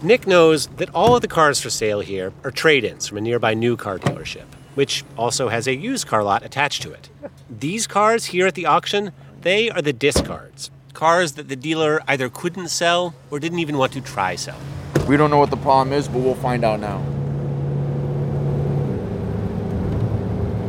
Nick 0.01 0.27
knows 0.27 0.67
that 0.67 0.94
all 0.94 1.15
of 1.15 1.21
the 1.21 1.29
cars 1.29 1.61
for 1.61 1.69
sale 1.69 2.01
here 2.01 2.33
are 2.44 2.51
trade 2.51 2.83
ins 2.83 3.07
from 3.07 3.17
a 3.17 3.21
nearby 3.21 3.53
new 3.53 3.77
car 3.77 3.97
dealership, 3.97 4.45
which 4.75 5.05
also 5.17 5.47
has 5.47 5.67
a 5.67 5.75
used 5.75 6.05
car 6.05 6.21
lot 6.21 6.44
attached 6.44 6.81
to 6.81 6.91
it. 6.91 7.09
These 7.49 7.88
cars 7.88 8.25
here 8.25 8.45
at 8.45 8.55
the 8.55 8.65
auction, 8.65 9.13
they 9.39 9.69
are 9.69 9.81
the 9.81 9.94
discards 9.94 10.69
cars 10.97 11.33
that 11.33 11.47
the 11.47 11.55
dealer 11.55 12.01
either 12.07 12.27
couldn't 12.27 12.69
sell 12.69 13.13
or 13.29 13.39
didn't 13.39 13.59
even 13.59 13.77
want 13.77 13.94
to 13.94 14.01
try 14.01 14.35
sell. 14.35 14.59
We 15.07 15.16
don't 15.16 15.30
know 15.30 15.37
what 15.37 15.51
the 15.51 15.57
problem 15.57 15.94
is, 15.94 16.07
but 16.07 16.21
we'll 16.21 16.33
find 16.33 16.66
out 16.66 16.80
now. 16.80 16.97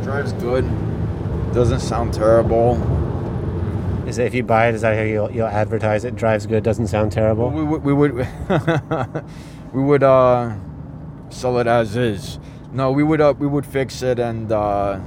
Drives 0.02 0.34
good. 0.34 0.64
Doesn't 1.54 1.80
sound 1.80 2.12
terrible. 2.12 2.76
Is 4.06 4.18
it 4.18 4.26
if 4.26 4.34
you 4.34 4.42
buy 4.42 4.68
it? 4.68 4.74
Is 4.74 4.82
that 4.82 4.96
how 4.96 5.02
you'll, 5.02 5.30
you'll 5.30 5.46
advertise 5.46 6.04
it? 6.04 6.14
Drives 6.14 6.44
good, 6.44 6.62
doesn't 6.62 6.88
sound 6.88 7.10
terrible. 7.10 7.48
We 7.48 7.64
would 7.64 7.82
we 7.82 7.94
would 7.94 8.12
we 9.72 9.82
would 9.82 10.02
uh, 10.02 10.54
sell 11.30 11.58
it 11.58 11.66
as 11.66 11.96
is. 11.96 12.38
No, 12.72 12.92
we 12.92 13.02
would 13.02 13.22
uh, 13.22 13.32
we 13.38 13.46
would 13.46 13.64
fix 13.64 14.02
it 14.02 14.18
and 14.18 14.52
uh, 14.52 15.00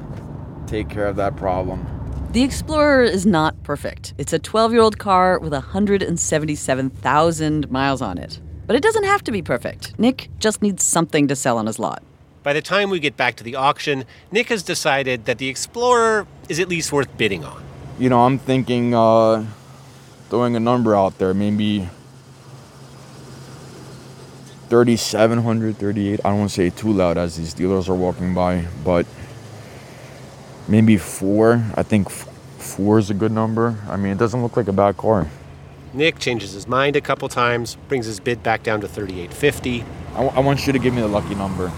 take 0.65 0.89
care 0.89 1.05
of 1.05 1.15
that 1.17 1.35
problem. 1.35 2.00
The 2.31 2.43
Explorer 2.43 3.03
is 3.03 3.25
not 3.25 3.61
perfect. 3.61 4.13
It's 4.17 4.31
a 4.31 4.39
12 4.39 4.71
year 4.71 4.81
old 4.81 4.97
car 4.97 5.37
with 5.37 5.51
177,000 5.51 7.69
miles 7.69 8.01
on 8.01 8.17
it. 8.17 8.39
But 8.65 8.77
it 8.77 8.81
doesn't 8.81 9.03
have 9.03 9.21
to 9.25 9.33
be 9.33 9.41
perfect. 9.41 9.99
Nick 9.99 10.29
just 10.39 10.61
needs 10.61 10.81
something 10.81 11.27
to 11.27 11.35
sell 11.35 11.57
on 11.57 11.65
his 11.65 11.77
lot. 11.77 12.01
By 12.41 12.53
the 12.53 12.61
time 12.61 12.89
we 12.89 13.01
get 13.01 13.17
back 13.17 13.35
to 13.35 13.43
the 13.43 13.55
auction, 13.55 14.05
Nick 14.31 14.47
has 14.47 14.63
decided 14.63 15.25
that 15.25 15.39
the 15.39 15.49
Explorer 15.49 16.25
is 16.47 16.57
at 16.57 16.69
least 16.69 16.93
worth 16.93 17.17
bidding 17.17 17.43
on. 17.43 17.61
You 17.99 18.07
know, 18.07 18.21
I'm 18.21 18.39
thinking 18.39 18.95
uh, 18.95 19.45
throwing 20.29 20.55
a 20.55 20.59
number 20.61 20.95
out 20.95 21.17
there, 21.17 21.33
maybe 21.33 21.89
3,700, 24.69 25.75
38. 25.75 26.21
I 26.23 26.29
don't 26.29 26.39
want 26.39 26.49
to 26.49 26.55
say 26.55 26.69
too 26.69 26.93
loud 26.93 27.17
as 27.17 27.35
these 27.35 27.53
dealers 27.53 27.89
are 27.89 27.95
walking 27.95 28.33
by, 28.33 28.67
but 28.85 29.05
maybe 30.71 30.97
four. 30.97 31.63
I 31.75 31.83
think 31.83 32.09
four 32.09 32.97
is 32.97 33.09
a 33.09 33.13
good 33.13 33.33
number. 33.33 33.75
I 33.89 33.97
mean, 33.97 34.13
it 34.13 34.17
doesn't 34.17 34.41
look 34.41 34.55
like 34.55 34.69
a 34.69 34.73
bad 34.73 34.95
car. 34.97 35.27
Nick 35.93 36.19
changes 36.19 36.53
his 36.53 36.69
mind 36.69 36.95
a 36.95 37.01
couple 37.01 37.27
times, 37.27 37.75
brings 37.89 38.05
his 38.05 38.21
bid 38.21 38.41
back 38.41 38.63
down 38.63 38.79
to 38.79 38.87
3850. 38.87 39.81
I, 39.81 39.85
w- 40.13 40.31
I 40.33 40.39
want 40.39 40.65
you 40.65 40.71
to 40.71 40.79
give 40.79 40.93
me 40.93 41.01
the 41.01 41.09
lucky 41.09 41.35
number. 41.35 41.69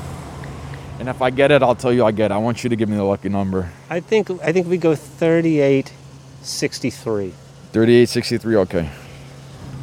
And 1.00 1.10
if 1.10 1.24
I 1.24 1.32
get 1.32 1.50
it, 1.50 1.64
I'll 1.64 1.74
tell 1.74 1.92
you 1.92 2.06
I 2.06 2.12
get 2.12 2.30
it. 2.30 2.36
I 2.36 2.38
want 2.38 2.64
you 2.64 2.70
to 2.70 2.76
give 2.76 2.88
me 2.88 2.96
the 2.96 3.04
lucky 3.04 3.28
number. 3.28 3.72
I 3.90 4.00
think 4.00 4.30
I 4.44 4.52
think 4.54 4.68
we 4.68 4.78
go 4.78 4.94
3863. 4.94 7.34
3863, 7.74 8.56
okay. 8.58 8.88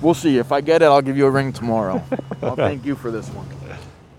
We'll 0.01 0.15
see. 0.15 0.39
If 0.39 0.53
I 0.53 0.61
get 0.61 0.83
it, 0.83 0.85
I'll 0.85 1.03
give 1.03 1.17
you 1.17 1.27
a 1.27 1.31
ring 1.31 1.53
tomorrow. 1.53 2.01
I'll 2.43 2.55
thank 2.55 2.87
you 2.87 2.95
for 2.95 3.11
this 3.11 3.27
one. 3.31 3.49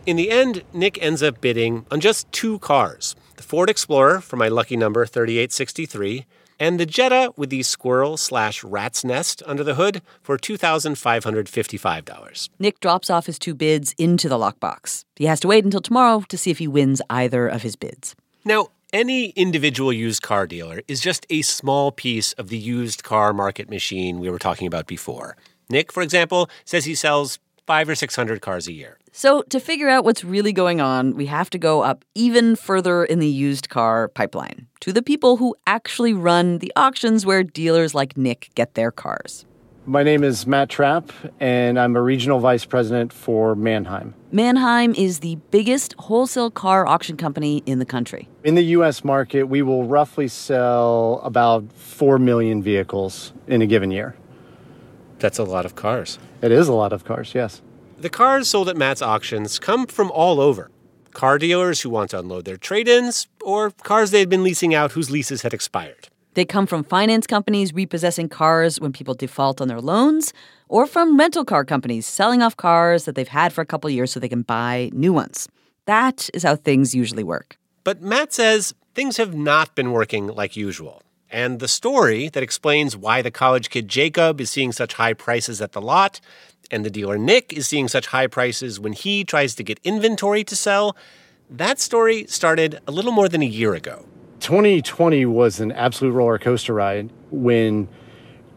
In 0.06 0.18
the 0.18 0.30
end, 0.30 0.64
Nick 0.74 1.02
ends 1.02 1.24
up 1.24 1.40
bidding 1.40 1.86
on 1.90 2.02
just 2.02 2.30
two 2.34 2.60
cars 2.60 3.16
the 3.42 3.48
Ford 3.48 3.72
Explorer 3.72 4.22
for 4.22 4.38
my 4.38 4.48
lucky 4.48 4.78
number 4.78 5.04
3863 5.04 6.28
and 6.60 6.80
the 6.80 6.86
Jetta 6.86 7.34
with 7.36 7.50
the 7.50 7.64
squirrel 7.64 8.16
slash 8.16 8.64
rat's 8.64 9.04
nest 9.04 9.42
under 9.48 9.64
the 9.64 9.74
hood 9.74 10.04
for 10.22 10.38
$2,555. 10.38 12.50
Nick 12.60 12.80
drops 12.80 13.10
off 13.10 13.26
his 13.26 13.40
two 13.40 13.56
bids 13.56 13.96
into 13.98 14.30
the 14.30 14.38
lockbox. 14.38 15.06
He 15.16 15.26
has 15.26 15.40
to 15.40 15.48
wait 15.48 15.64
until 15.64 15.82
tomorrow 15.82 16.24
to 16.30 16.38
see 16.38 16.52
if 16.52 16.60
he 16.60 16.68
wins 16.68 17.02
either 17.10 17.48
of 17.48 17.64
his 17.64 17.76
bids. 17.76 18.16
Now, 18.46 18.68
any 18.94 19.30
individual 19.30 19.92
used 19.92 20.22
car 20.22 20.46
dealer 20.46 20.84
is 20.88 21.02
just 21.02 21.26
a 21.32 21.42
small 21.42 21.92
piece 21.92 22.34
of 22.34 22.50
the 22.50 22.60
used 22.60 23.04
car 23.04 23.34
market 23.34 23.72
machine 23.72 24.20
we 24.20 24.30
were 24.30 24.38
talking 24.38 24.68
about 24.68 24.86
before. 24.86 25.36
Nick, 25.68 25.92
for 25.92 26.04
example, 26.04 26.48
says 26.64 26.86
he 26.86 26.94
sells 26.94 27.40
five 27.66 27.90
or 27.90 27.96
600 27.96 28.40
cars 28.40 28.68
a 28.68 28.74
year. 28.74 29.00
So, 29.14 29.42
to 29.50 29.60
figure 29.60 29.90
out 29.90 30.06
what's 30.06 30.24
really 30.24 30.54
going 30.54 30.80
on, 30.80 31.16
we 31.16 31.26
have 31.26 31.50
to 31.50 31.58
go 31.58 31.82
up 31.82 32.06
even 32.16 32.56
further 32.56 33.04
in 33.04 33.20
the 33.20 33.28
used 33.28 33.68
car 33.68 34.08
pipeline 34.08 34.68
to 34.80 34.94
the 34.94 35.02
people 35.02 35.36
who 35.36 35.54
actually 35.68 36.14
run 36.14 36.60
the 36.60 36.72
auctions 36.78 37.26
where 37.26 37.44
dealers 37.44 37.94
like 37.94 38.16
Nick 38.16 38.52
get 38.56 38.76
their 38.76 38.90
cars. 38.90 39.46
My 39.86 40.04
name 40.04 40.24
is 40.24 40.48
Matt 40.48 40.70
Trapp, 40.70 41.12
and 41.42 41.78
I'm 41.78 41.98
a 41.98 42.02
regional 42.02 42.40
vice 42.40 42.64
president 42.64 43.12
for 43.12 43.54
Manheim. 43.54 44.14
Manheim 44.32 44.96
is 44.96 45.20
the 45.20 45.36
biggest 45.50 45.94
wholesale 46.00 46.50
car 46.50 46.88
auction 46.88 47.18
company 47.18 47.64
in 47.66 47.80
the 47.80 47.86
country. 47.86 48.30
In 48.46 48.56
the 48.56 48.64
U.S. 48.78 49.04
market, 49.04 49.44
we 49.44 49.62
will 49.62 49.84
roughly 49.84 50.30
sell 50.30 51.20
about 51.22 51.70
4 51.74 52.18
million 52.18 52.64
vehicles 52.64 53.34
in 53.48 53.62
a 53.62 53.68
given 53.68 53.92
year. 53.92 54.16
That's 55.20 55.38
a 55.38 55.44
lot 55.44 55.66
of 55.66 55.76
cars. 55.76 56.18
It 56.42 56.54
is 56.54 56.70
a 56.70 56.74
lot 56.74 56.94
of 56.94 57.04
cars, 57.04 57.36
yes. 57.36 57.62
The 58.02 58.10
cars 58.10 58.48
sold 58.48 58.68
at 58.68 58.76
Matt's 58.76 59.04
auctions 59.04 59.60
come 59.60 59.86
from 59.86 60.10
all 60.10 60.40
over 60.40 60.72
car 61.14 61.38
dealers 61.38 61.82
who 61.82 61.92
want 61.92 62.10
to 62.10 62.18
unload 62.18 62.46
their 62.46 62.58
trade 62.58 62.88
ins, 62.88 63.28
or 63.44 63.70
cars 63.70 64.10
they 64.10 64.22
had 64.22 64.30
been 64.30 64.42
leasing 64.42 64.74
out 64.74 64.94
whose 64.94 65.12
leases 65.12 65.44
had 65.44 65.54
expired. 65.54 66.10
They 66.34 66.44
come 66.44 66.66
from 66.66 66.84
finance 66.84 67.28
companies 67.28 67.76
repossessing 67.76 68.30
cars 68.30 68.80
when 68.80 68.92
people 68.92 69.14
default 69.14 69.62
on 69.62 69.68
their 69.68 69.82
loans, 69.82 70.34
or 70.68 70.88
from 70.88 71.16
rental 71.16 71.46
car 71.46 71.64
companies 71.64 72.08
selling 72.08 72.42
off 72.42 72.58
cars 72.58 73.06
that 73.06 73.14
they've 73.14 73.28
had 73.28 73.54
for 73.54 73.62
a 73.62 73.68
couple 73.68 73.88
years 73.88 74.12
so 74.12 74.20
they 74.20 74.28
can 74.28 74.42
buy 74.42 74.90
new 74.94 75.14
ones. 75.14 75.48
That 75.86 76.28
is 76.34 76.42
how 76.42 76.56
things 76.56 76.96
usually 76.96 77.24
work. 77.24 77.58
But 77.84 78.02
Matt 78.02 78.34
says 78.34 78.74
things 78.96 79.18
have 79.18 79.36
not 79.36 79.76
been 79.76 79.92
working 79.92 80.26
like 80.26 80.56
usual. 80.56 81.04
And 81.32 81.60
the 81.62 81.68
story 81.68 82.28
that 82.30 82.44
explains 82.44 82.98
why 82.98 83.22
the 83.22 83.32
college 83.32 83.70
kid 83.70 83.88
Jacob 83.88 84.42
is 84.42 84.52
seeing 84.52 84.74
such 84.74 84.96
high 84.96 85.14
prices 85.14 85.62
at 85.62 85.72
the 85.72 85.82
lot 85.82 86.20
and 86.72 86.86
the 86.86 86.90
dealer 86.90 87.18
Nick 87.18 87.54
is 87.54 87.68
seeing 87.68 87.88
such 87.88 88.08
high 88.08 88.28
prices 88.28 88.80
when 88.80 88.94
he 88.94 89.24
tries 89.24 89.54
to 89.56 89.64
get 89.64 89.80
inventory 89.84 90.44
to 90.46 90.56
sell, 90.56 90.96
that 91.50 91.80
story 91.80 92.26
started 92.28 92.80
a 92.88 92.92
little 92.92 93.12
more 93.12 93.28
than 93.28 93.42
a 93.42 93.46
year 93.46 93.74
ago. 93.74 94.06
2020 94.40 95.26
was 95.26 95.60
an 95.60 95.72
absolute 95.74 96.12
roller 96.12 96.40
coaster 96.40 96.74
ride. 96.74 97.12
When 97.30 97.88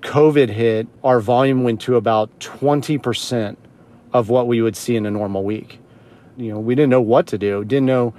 COVID 0.03 0.49
hit, 0.49 0.87
our 1.03 1.21
volume 1.21 1.65
went 1.65 1.81
to 1.83 1.97
about 1.97 2.39
20% 2.39 3.57
of 4.13 4.29
what 4.29 4.47
we 4.47 4.63
would 4.63 4.77
see 4.77 4.97
in 4.97 5.05
a 5.05 5.11
normal 5.11 5.43
week. 5.43 5.81
You 6.37 6.53
know, 6.53 6.61
we 6.61 6.75
didn't 6.75 6.91
know 6.91 7.01
what 7.01 7.27
to 7.29 7.39
do, 7.39 7.65
didn't 7.65 7.87
know 7.87 8.15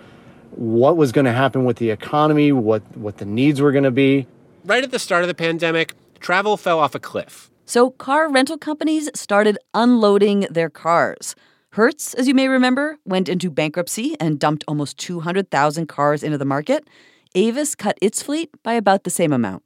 what 0.51 0.97
was 0.97 1.11
going 1.11 1.25
to 1.25 1.31
happen 1.31 1.65
with 1.65 1.77
the 1.77 1.89
economy, 1.89 2.51
what, 2.51 2.81
what 2.97 3.17
the 3.17 3.25
needs 3.25 3.61
were 3.61 3.71
going 3.71 3.83
to 3.83 3.91
be. 3.91 4.27
Right 4.63 4.83
at 4.83 4.91
the 4.91 4.99
start 4.99 5.23
of 5.23 5.27
the 5.27 5.33
pandemic, 5.33 5.93
travel 6.19 6.57
fell 6.57 6.79
off 6.79 6.95
a 6.95 6.99
cliff. 6.99 7.49
So 7.65 7.89
car 7.89 8.31
rental 8.31 8.57
companies 8.57 9.09
started 9.15 9.57
unloading 9.73 10.41
their 10.51 10.69
cars. 10.69 11.35
Hertz, 11.71 12.13
as 12.13 12.27
you 12.27 12.33
may 12.33 12.47
remember, 12.47 12.97
went 13.05 13.27
into 13.27 13.49
bankruptcy 13.49 14.15
and 14.19 14.39
dumped 14.39 14.63
almost 14.67 14.97
200,000 14.99 15.87
cars 15.87 16.23
into 16.23 16.37
the 16.37 16.45
market. 16.45 16.87
Avis 17.33 17.75
cut 17.75 17.97
its 18.01 18.21
fleet 18.21 18.49
by 18.63 18.73
about 18.73 19.03
the 19.03 19.09
same 19.09 19.33
amount. 19.33 19.63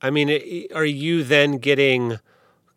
I 0.00 0.10
mean, 0.10 0.30
are 0.74 0.84
you 0.84 1.22
then 1.24 1.58
getting 1.58 2.18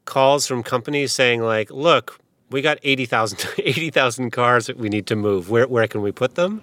calls 0.06 0.48
from 0.48 0.63
companies 0.63 1.13
saying, 1.13 1.42
like, 1.42 1.72
look, 1.72 2.20
we 2.50 2.62
got 2.62 2.77
80,000 2.84 3.48
80, 3.58 4.30
cars 4.32 4.65
that 4.68 4.77
we 4.77 4.89
need 4.89 5.08
to 5.08 5.15
move. 5.15 5.50
Where, 5.50 5.68
where 5.68 5.88
can 5.88 6.01
we 6.01 6.12
put 6.12 6.36
them? 6.36 6.62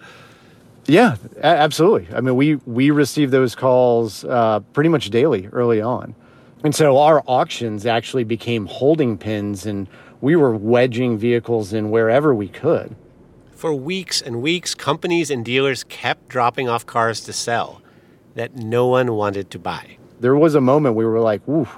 Yeah, 0.87 1.17
absolutely. 1.43 2.15
I 2.15 2.21
mean, 2.21 2.37
we, 2.37 2.57
we 2.57 2.91
received 2.91 3.33
those 3.33 3.55
calls 3.55 4.25
uh, 4.25 4.61
pretty 4.73 4.91
much 4.91 5.11
daily 5.11 5.47
early 5.53 5.81
on. 5.81 6.15
And 6.63 6.75
so 6.75 6.99
our 6.99 7.23
auctions 7.27 7.87
actually 7.87 8.25
became 8.25 8.67
holding 8.67 9.17
pens 9.17 9.65
and 9.65 9.89
we 10.21 10.37
were 10.37 10.55
wedging 10.55 11.17
vehicles 11.17 11.73
in 11.73 11.91
wherever 11.91 12.35
we 12.35 12.49
could. 12.49 12.95
For 13.53 13.75
weeks 13.75 14.21
and 14.21 14.43
weeks, 14.43 14.75
companies 14.75 15.31
and 15.31 15.45
dealers 15.45 15.85
kept 15.85 16.29
dropping 16.29 16.69
off 16.69 16.85
cars 16.85 17.21
to 17.23 17.33
sell 17.33 17.81
that 18.35 18.57
no 18.57 18.87
one 18.87 19.15
wanted 19.15 19.51
to 19.51 19.59
buy. 19.59 19.97
There 20.21 20.37
was 20.37 20.55
a 20.55 20.61
moment 20.61 20.97
we 20.97 21.07
were 21.07 21.21
like, 21.21 21.47
"Ooh, 21.49 21.69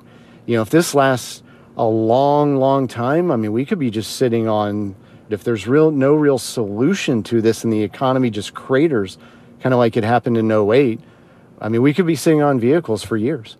you 0.47 0.57
know, 0.57 0.62
if 0.62 0.71
this 0.71 0.95
lasts 0.95 1.43
a 1.77 1.85
long, 1.85 2.57
long 2.57 2.89
time, 2.89 3.31
I 3.31 3.37
mean, 3.37 3.53
we 3.53 3.65
could 3.65 3.79
be 3.79 3.91
just 3.91 4.17
sitting 4.17 4.49
on 4.49 4.97
if 5.31 5.45
there's 5.45 5.67
real 5.67 5.91
no 5.91 6.15
real 6.15 6.39
solution 6.39 7.23
to 7.25 7.41
this 7.41 7.65
and 7.65 7.73
the 7.73 7.83
economy 7.83 8.31
just 8.31 8.53
craters, 8.53 9.17
kind 9.61 9.73
of 9.73 9.79
like 9.79 9.97
it 9.97 10.05
happened 10.05 10.37
in 10.37 10.51
08, 10.51 11.01
I 11.61 11.69
mean, 11.69 11.83
we 11.83 11.95
could 11.95 12.07
be 12.07 12.17
sitting 12.17 12.43
on 12.43 12.59
vehicles 12.59 13.05
for 13.05 13.17
years." 13.17 13.57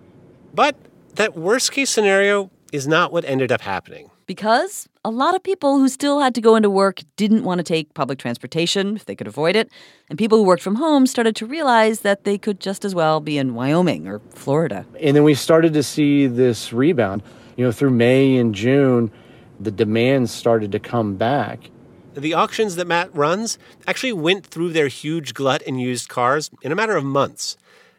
But 0.53 0.77
that 1.15 1.37
worst 1.37 1.73
case 1.73 1.91
scenario 1.91 2.51
is 2.73 2.89
not 2.89 3.13
what 3.13 3.25
ended 3.25 3.53
up 3.53 3.61
happening. 3.61 4.11
Because 4.27 4.89
a 5.05 5.11
lot 5.11 5.35
of 5.35 5.43
people 5.43 5.79
who 5.79 5.89
still 5.89 6.21
had 6.21 6.35
to 6.37 6.41
go 6.41 6.57
into 6.57 6.71
work 6.71 7.03
didn't 7.17 7.45
want 7.45 7.59
to 7.59 7.63
take 7.63 7.93
public 7.93 8.19
transportation 8.19 8.97
if 8.97 9.05
they 9.05 9.15
could 9.15 9.27
avoid 9.27 9.57
it. 9.57 9.71
And 10.09 10.19
people 10.19 10.39
who 10.39 10.45
worked 10.45 10.63
from 10.63 10.77
home 10.77 11.07
started 11.07 11.37
to 11.37 11.47
realize 11.47 12.01
that 12.01 12.25
they 12.25 12.39
could 12.39 12.61
just 12.61 12.85
as 12.85 12.95
well 12.95 13.21
be 13.21 13.37
in 13.37 13.55
Wyoming 13.55 14.09
or 14.09 14.21
Florida. 14.31 14.87
And 15.01 15.15
then 15.15 15.25
we 15.25 15.35
started 15.35 15.75
to 15.75 15.83
see 15.83 16.27
this 16.27 16.73
rebound. 16.73 17.23
You 17.57 17.65
know, 17.67 17.73
through 17.73 17.91
May 17.91 18.37
and 18.37 18.55
June, 18.55 19.11
the 19.61 19.71
demand 19.71 20.31
started 20.31 20.73
to 20.73 20.79
come 20.79 21.17
back. 21.17 21.71
The 22.15 22.35
auctions 22.35 22.77
that 22.77 22.87
Matt 22.87 23.15
runs 23.15 23.59
actually 23.87 24.13
went 24.13 24.47
through 24.47 24.73
their 24.73 24.89
huge 24.89 25.35
glut 25.35 25.63
in 25.63 25.79
used 25.79 26.09
cars 26.09 26.51
in 26.63 26.73
a 26.73 26.75
matter 26.75 26.97
of 26.97 27.05
months. 27.05 27.57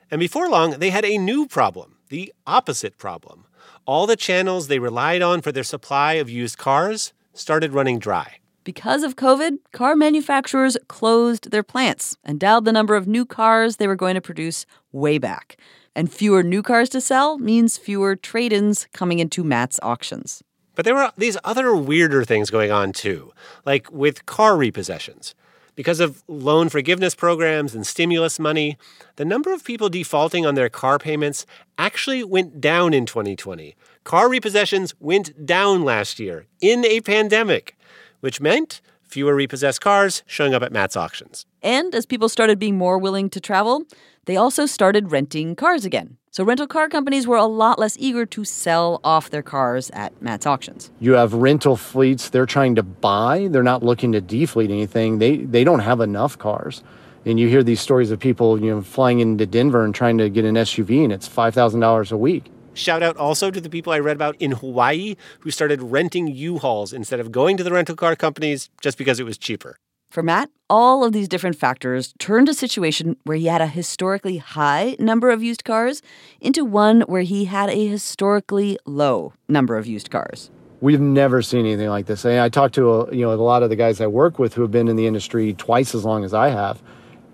And 0.09 0.19
before 0.19 0.49
long, 0.49 0.71
they 0.79 0.89
had 0.89 1.05
a 1.05 1.17
new 1.17 1.47
problem 1.47 1.92
the 2.13 2.31
opposite 2.45 2.99
problem. 2.99 3.43
All 3.87 4.05
the 4.05 4.15
channels 4.15 4.67
they 4.67 4.77
relied 4.77 5.23
on 5.23 5.41
for 5.41 5.51
their 5.51 5.63
supply 5.63 6.13
of 6.13 6.29
used 6.29 6.59
cars 6.59 7.11
started 7.33 7.73
running 7.73 7.97
dry. 7.97 8.35
Because 8.63 9.01
of 9.01 9.15
COVID, 9.15 9.57
car 9.71 9.95
manufacturers 9.95 10.77
closed 10.87 11.49
their 11.49 11.63
plants 11.63 12.15
and 12.23 12.39
dialed 12.39 12.65
the 12.65 12.71
number 12.71 12.95
of 12.95 13.07
new 13.07 13.25
cars 13.25 13.77
they 13.77 13.87
were 13.87 13.95
going 13.95 14.13
to 14.13 14.21
produce 14.21 14.67
way 14.91 15.17
back. 15.17 15.57
And 15.95 16.13
fewer 16.13 16.43
new 16.43 16.61
cars 16.61 16.87
to 16.89 17.01
sell 17.01 17.39
means 17.39 17.79
fewer 17.79 18.15
trade 18.15 18.53
ins 18.53 18.87
coming 18.93 19.17
into 19.17 19.43
Matt's 19.43 19.79
auctions. 19.81 20.43
But 20.75 20.85
there 20.85 20.93
were 20.93 21.11
these 21.17 21.37
other 21.43 21.75
weirder 21.75 22.23
things 22.25 22.51
going 22.51 22.71
on 22.71 22.93
too, 22.93 23.33
like 23.65 23.91
with 23.91 24.27
car 24.27 24.53
repossessions. 24.53 25.33
Because 25.75 25.99
of 25.99 26.23
loan 26.27 26.69
forgiveness 26.69 27.15
programs 27.15 27.73
and 27.73 27.85
stimulus 27.85 28.37
money, 28.37 28.77
the 29.15 29.25
number 29.25 29.51
of 29.51 29.63
people 29.63 29.89
defaulting 29.89 30.45
on 30.45 30.53
their 30.53 30.69
car 30.69 30.99
payments 30.99 31.45
actually 31.77 32.23
went 32.23 32.61
down 32.61 32.93
in 32.93 33.05
2020. 33.07 33.75
Car 34.03 34.29
repossessions 34.29 34.93
went 34.99 35.45
down 35.45 35.83
last 35.83 36.19
year 36.19 36.45
in 36.61 36.85
a 36.85 37.01
pandemic, 37.01 37.75
which 38.19 38.39
meant 38.39 38.81
fewer 39.01 39.35
repossessed 39.35 39.81
cars 39.81 40.23
showing 40.27 40.53
up 40.53 40.61
at 40.61 40.71
Matt's 40.71 40.97
auctions. 40.97 41.45
And 41.61 41.95
as 41.95 42.05
people 42.05 42.29
started 42.29 42.59
being 42.59 42.77
more 42.77 42.97
willing 42.97 43.29
to 43.31 43.39
travel, 43.39 43.83
they 44.25 44.37
also 44.37 44.65
started 44.65 45.11
renting 45.11 45.55
cars 45.55 45.85
again. 45.85 46.17
So 46.31 46.43
rental 46.43 46.65
car 46.65 46.89
companies 46.89 47.27
were 47.27 47.37
a 47.37 47.45
lot 47.45 47.77
less 47.77 47.95
eager 47.99 48.25
to 48.25 48.43
sell 48.43 48.99
off 49.03 49.29
their 49.29 49.43
cars 49.43 49.91
at 49.91 50.19
Matt's 50.21 50.47
auctions. 50.47 50.91
You 50.99 51.13
have 51.13 51.33
rental 51.33 51.75
fleets, 51.75 52.29
they're 52.29 52.45
trying 52.45 52.75
to 52.75 52.83
buy, 52.83 53.49
they're 53.51 53.61
not 53.61 53.83
looking 53.83 54.11
to 54.13 54.21
defleet 54.21 54.71
anything. 54.71 55.19
They 55.19 55.37
they 55.37 55.63
don't 55.63 55.81
have 55.81 55.99
enough 56.01 56.37
cars. 56.37 56.83
And 57.25 57.39
you 57.39 57.47
hear 57.47 57.63
these 57.63 57.79
stories 57.79 58.11
of 58.11 58.19
people, 58.19 58.59
you 58.59 58.69
know, 58.69 58.81
flying 58.81 59.19
into 59.19 59.45
Denver 59.45 59.85
and 59.85 59.93
trying 59.93 60.17
to 60.17 60.29
get 60.29 60.43
an 60.43 60.55
SUV 60.55 61.03
and 61.03 61.13
it's 61.13 61.29
$5,000 61.29 62.11
a 62.11 62.17
week. 62.17 62.51
Shout 62.73 63.03
out 63.03 63.15
also 63.17 63.51
to 63.51 63.61
the 63.61 63.69
people 63.69 63.93
I 63.93 63.99
read 63.99 64.17
about 64.17 64.35
in 64.39 64.51
Hawaii 64.53 65.15
who 65.41 65.51
started 65.51 65.81
renting 65.81 66.27
U-Hauls 66.27 66.91
instead 66.91 67.19
of 67.19 67.31
going 67.31 67.55
to 67.57 67.63
the 67.63 67.71
rental 67.71 67.95
car 67.95 68.15
companies 68.15 68.69
just 68.81 68.97
because 68.97 69.19
it 69.19 69.23
was 69.23 69.37
cheaper. 69.37 69.77
For 70.13 70.21
Matt, 70.21 70.51
all 70.69 71.03
of 71.03 71.11
these 71.11 71.27
different 71.27 71.55
factors 71.55 72.13
turned 72.19 72.47
a 72.47 72.53
situation 72.53 73.17
where 73.23 73.35
he 73.35 73.47
had 73.47 73.61
a 73.61 73.65
historically 73.65 74.37
high 74.37 74.95
number 74.99 75.31
of 75.31 75.41
used 75.41 75.63
cars 75.63 76.03
into 76.39 76.63
one 76.63 77.01
where 77.07 77.23
he 77.23 77.45
had 77.45 77.71
a 77.71 77.87
historically 77.87 78.77
low 78.85 79.33
number 79.47 79.75
of 79.75 79.87
used 79.87 80.11
cars. 80.11 80.51
We've 80.81 80.99
never 81.01 81.41
seen 81.41 81.61
anything 81.61 81.89
like 81.89 82.05
this. 82.05 82.27
I, 82.27 82.45
I 82.45 82.49
talked 82.49 82.75
to 82.75 82.91
a, 82.91 83.15
you 83.15 83.25
know 83.25 83.33
a 83.33 83.41
lot 83.41 83.63
of 83.63 83.71
the 83.71 83.75
guys 83.75 83.99
I 84.01 84.05
work 84.05 84.37
with 84.37 84.53
who 84.53 84.61
have 84.61 84.69
been 84.69 84.87
in 84.87 84.97
the 84.97 85.07
industry 85.07 85.53
twice 85.53 85.95
as 85.95 86.05
long 86.05 86.23
as 86.23 86.31
I 86.31 86.49
have, 86.49 86.83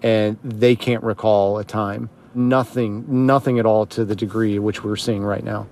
and 0.02 0.38
they 0.42 0.78
can't 0.78 1.04
recall 1.04 1.58
a 1.58 1.66
time. 1.66 2.10
Nothing, 2.34 3.04
nothing 3.26 3.60
at 3.60 3.66
all 3.66 3.88
to 3.88 4.06
the 4.06 4.16
degree 4.16 4.58
which 4.58 4.86
we're 4.86 4.96
seeing 4.96 5.24
right 5.26 5.44
now. 5.44 5.68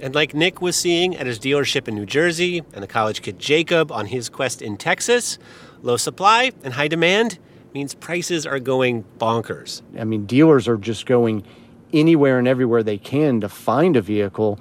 And 0.00 0.14
like 0.14 0.34
Nick 0.34 0.60
was 0.60 0.74
seeing 0.76 1.14
at 1.16 1.26
his 1.26 1.38
dealership 1.38 1.86
in 1.86 1.94
New 1.94 2.06
Jersey 2.06 2.64
and 2.72 2.82
the 2.82 2.88
college 2.88 3.22
kid 3.22 3.38
Jacob 3.38 3.92
on 3.92 4.06
his 4.06 4.28
quest 4.28 4.62
in 4.62 4.76
Texas, 4.78 5.38
Low 5.82 5.96
supply 5.96 6.52
and 6.62 6.74
high 6.74 6.88
demand 6.88 7.38
means 7.74 7.94
prices 7.94 8.46
are 8.46 8.58
going 8.58 9.04
bonkers. 9.18 9.82
I 9.98 10.04
mean, 10.04 10.26
dealers 10.26 10.68
are 10.68 10.76
just 10.76 11.06
going 11.06 11.44
anywhere 11.92 12.38
and 12.38 12.46
everywhere 12.46 12.82
they 12.82 12.98
can 12.98 13.40
to 13.40 13.48
find 13.48 13.96
a 13.96 14.02
vehicle 14.02 14.60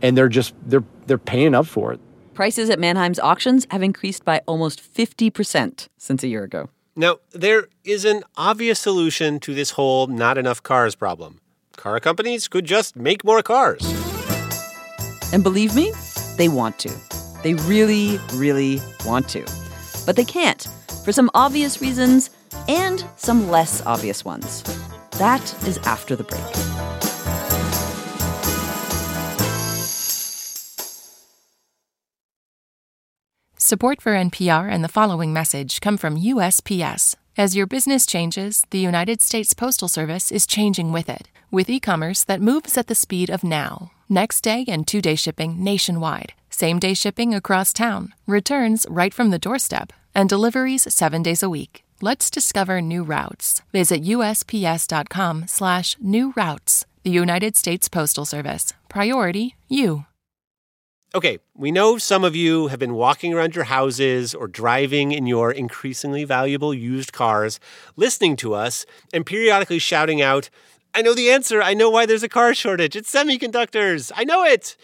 and 0.00 0.16
they're 0.16 0.28
just 0.28 0.54
they're 0.66 0.84
they're 1.06 1.18
paying 1.18 1.54
up 1.54 1.66
for 1.66 1.92
it. 1.92 2.00
Prices 2.34 2.70
at 2.70 2.78
Manheim's 2.78 3.18
auctions 3.18 3.66
have 3.70 3.82
increased 3.82 4.24
by 4.24 4.40
almost 4.46 4.80
50% 4.82 5.88
since 5.98 6.22
a 6.22 6.28
year 6.28 6.44
ago. 6.44 6.70
Now, 6.96 7.18
there 7.32 7.68
is 7.84 8.06
an 8.06 8.22
obvious 8.36 8.78
solution 8.78 9.38
to 9.40 9.54
this 9.54 9.72
whole 9.72 10.06
not 10.06 10.38
enough 10.38 10.62
cars 10.62 10.94
problem. 10.94 11.40
Car 11.76 12.00
companies 12.00 12.48
could 12.48 12.64
just 12.64 12.96
make 12.96 13.24
more 13.24 13.42
cars. 13.42 13.82
And 15.32 15.42
believe 15.42 15.74
me, 15.74 15.92
they 16.36 16.48
want 16.48 16.78
to. 16.80 16.92
They 17.42 17.54
really, 17.54 18.18
really 18.34 18.80
want 19.04 19.28
to. 19.30 19.44
But 20.06 20.16
they 20.16 20.24
can't 20.24 20.66
for 21.04 21.12
some 21.12 21.30
obvious 21.34 21.80
reasons 21.80 22.30
and 22.68 23.04
some 23.16 23.48
less 23.48 23.84
obvious 23.86 24.24
ones. 24.24 24.62
That 25.18 25.42
is 25.66 25.78
after 25.78 26.16
the 26.16 26.24
break. 26.24 26.92
Support 33.72 34.02
for 34.02 34.12
NPR 34.12 34.70
and 34.70 34.84
the 34.84 34.88
following 34.88 35.32
message 35.32 35.80
come 35.80 35.96
from 35.96 36.18
USPS. 36.18 37.14
As 37.38 37.56
your 37.56 37.66
business 37.66 38.04
changes, 38.04 38.66
the 38.68 38.78
United 38.78 39.22
States 39.22 39.54
Postal 39.54 39.88
Service 39.88 40.30
is 40.30 40.46
changing 40.46 40.92
with 40.92 41.08
it, 41.08 41.28
with 41.50 41.70
e 41.70 41.80
commerce 41.80 42.22
that 42.24 42.42
moves 42.42 42.76
at 42.76 42.88
the 42.88 42.94
speed 42.94 43.30
of 43.30 43.42
now. 43.42 43.90
Next 44.12 44.42
day 44.42 44.66
and 44.68 44.86
two 44.86 45.00
day 45.00 45.14
shipping 45.14 45.64
nationwide, 45.64 46.34
same 46.50 46.78
day 46.78 46.92
shipping 46.92 47.32
across 47.32 47.72
town, 47.72 48.12
returns 48.26 48.84
right 48.90 49.14
from 49.14 49.30
the 49.30 49.38
doorstep, 49.38 49.90
and 50.14 50.28
deliveries 50.28 50.86
seven 50.92 51.22
days 51.22 51.42
a 51.42 51.48
week. 51.48 51.82
Let's 52.02 52.30
discover 52.30 52.82
new 52.82 53.04
routes. 53.04 53.62
Visit 53.72 54.04
USPS.com 54.04 55.46
slash 55.46 55.96
new 55.98 56.34
routes. 56.36 56.84
The 57.04 57.10
United 57.10 57.56
States 57.56 57.88
Postal 57.88 58.26
Service. 58.26 58.74
Priority 58.90 59.56
you. 59.66 60.04
Okay, 61.14 61.38
we 61.54 61.70
know 61.70 61.98
some 61.98 62.24
of 62.24 62.34
you 62.34 62.68
have 62.68 62.78
been 62.78 62.94
walking 62.94 63.34
around 63.34 63.54
your 63.54 63.64
houses 63.64 64.34
or 64.34 64.46
driving 64.46 65.12
in 65.12 65.26
your 65.26 65.52
increasingly 65.52 66.24
valuable 66.24 66.72
used 66.72 67.12
cars, 67.12 67.60
listening 67.96 68.34
to 68.36 68.54
us, 68.54 68.86
and 69.12 69.26
periodically 69.26 69.78
shouting 69.78 70.22
out, 70.22 70.48
I 70.94 71.00
know 71.00 71.14
the 71.14 71.30
answer. 71.30 71.62
I 71.62 71.72
know 71.72 71.88
why 71.88 72.04
there's 72.04 72.22
a 72.22 72.28
car 72.28 72.52
shortage. 72.52 72.96
It's 72.96 73.10
semiconductors. 73.10 74.12
I 74.14 74.24
know 74.24 74.44
it. 74.44 74.76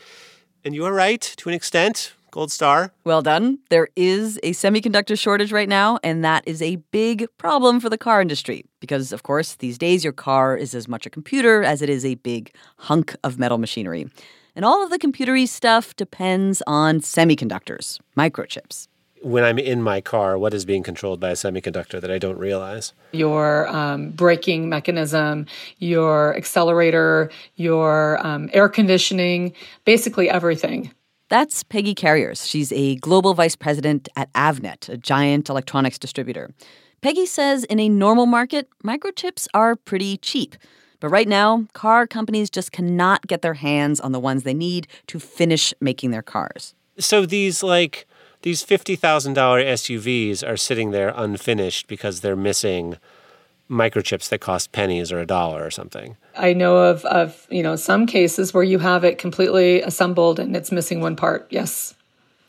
And 0.65 0.75
you 0.75 0.87
are 0.87 0.93
right 0.93 1.21
to 1.21 1.49
an 1.51 1.55
extent. 1.55 2.15
Gold 2.31 2.51
star. 2.51 2.93
Well 3.05 3.21
done. 3.21 3.59
There 3.69 3.89
is 3.95 4.39
a 4.43 4.53
semiconductor 4.53 5.19
shortage 5.19 5.53
right 5.53 5.69
now, 5.69 5.99
and 6.03 6.25
that 6.25 6.45
is 6.47 6.63
a 6.63 6.77
big 6.77 7.27
problem 7.37 7.79
for 7.79 7.91
the 7.91 7.99
car 7.99 8.23
industry 8.23 8.65
because, 8.81 9.13
of 9.13 9.23
course, 9.23 9.57
these 9.57 9.77
days 9.77 10.03
your 10.03 10.13
car 10.15 10.57
is 10.57 10.75
as 10.75 10.89
much 10.89 11.05
a 11.05 11.11
computer 11.11 11.63
as 11.63 11.83
it 11.83 11.91
is 11.91 12.05
a 12.05 12.15
big 12.17 12.55
hunk 12.79 13.15
of 13.23 13.39
metal 13.39 13.59
machinery. 13.59 14.09
And 14.57 14.65
all 14.65 14.83
of 14.83 14.91
the 14.91 14.99
computery 14.99 15.47
stuff 15.47 15.95
depends 15.97 16.63
on 16.67 17.01
semiconductors, 17.01 17.99
microchips. 18.17 18.89
When 19.23 19.45
I'm 19.45 19.59
in 19.59 19.83
my 19.83 20.01
car, 20.01 20.39
what 20.39 20.55
is 20.55 20.65
being 20.65 20.83
controlled 20.83 21.21
by 21.21 21.31
a 21.31 21.35
semiconductor 21.35 22.01
that 22.01 22.11
I 22.11 22.19
don't 22.19 22.39
realize? 22.39 22.93
Your 23.13 23.69
um, 23.69 24.11
braking 24.11 24.69
mechanism, 24.69 25.47
your 25.79 26.37
accelerator, 26.37 27.31
your 27.57 28.25
um, 28.25 28.49
air 28.53 28.69
conditioning, 28.69 29.53
basically 29.85 30.31
everything. 30.31 30.93
That's 31.29 31.63
Peggy 31.63 31.95
Carrieres. 31.95 32.49
She's 32.49 32.73
a 32.73 32.97
global 32.97 33.35
vice 33.35 33.57
president 33.57 34.09
at 34.17 34.33
Avnet, 34.33 34.89
a 34.89 34.97
giant 34.97 35.49
electronics 35.49 35.99
distributor. 35.99 36.51
Peggy 37.03 37.27
says 37.27 37.65
in 37.65 37.79
a 37.79 37.89
normal 37.89 38.27
market, 38.27 38.69
microchips 38.83 39.47
are 39.53 39.77
pretty 39.77 40.17
cheap. 40.17 40.57
But 41.01 41.11
right 41.11 41.29
now, 41.29 41.67
car 41.75 42.07
companies 42.07 42.51
just 42.51 42.73
cannot 42.73 43.27
get 43.27 43.43
their 43.43 43.55
hands 43.55 44.01
on 44.01 44.13
the 44.13 44.19
ones 44.19 44.43
they 44.43 44.55
need 44.55 44.89
to 45.09 45.21
finish 45.21 45.73
making 45.81 46.11
their 46.11 46.23
cars. 46.23 46.75
So 46.99 47.25
these 47.25 47.63
like 47.63 48.07
these 48.43 48.65
$50,000 48.65 48.99
SUVs 49.35 50.49
are 50.49 50.57
sitting 50.57 50.91
there 50.91 51.13
unfinished 51.17 51.89
because 51.89 52.21
they're 52.21 52.37
missing 52.37 52.97
microchips 53.69 54.29
that 54.29 54.41
cost 54.41 54.73
pennies 54.73 55.13
or 55.13 55.21
a 55.21 55.27
dollar 55.27 55.65
or 55.65 55.71
something. 55.71 56.17
I 56.37 56.53
know 56.55 56.79
of 56.79 57.05
of, 57.05 57.47
you 57.51 57.63
know, 57.63 57.77
some 57.77 58.07
cases 58.07 58.55
where 58.55 58.65
you 58.65 58.79
have 58.79 59.05
it 59.05 59.19
completely 59.19 59.83
assembled 59.83 60.39
and 60.39 60.57
it's 60.57 60.73
missing 60.73 61.01
one 61.01 61.17
part. 61.17 61.47
Yes. 61.51 61.95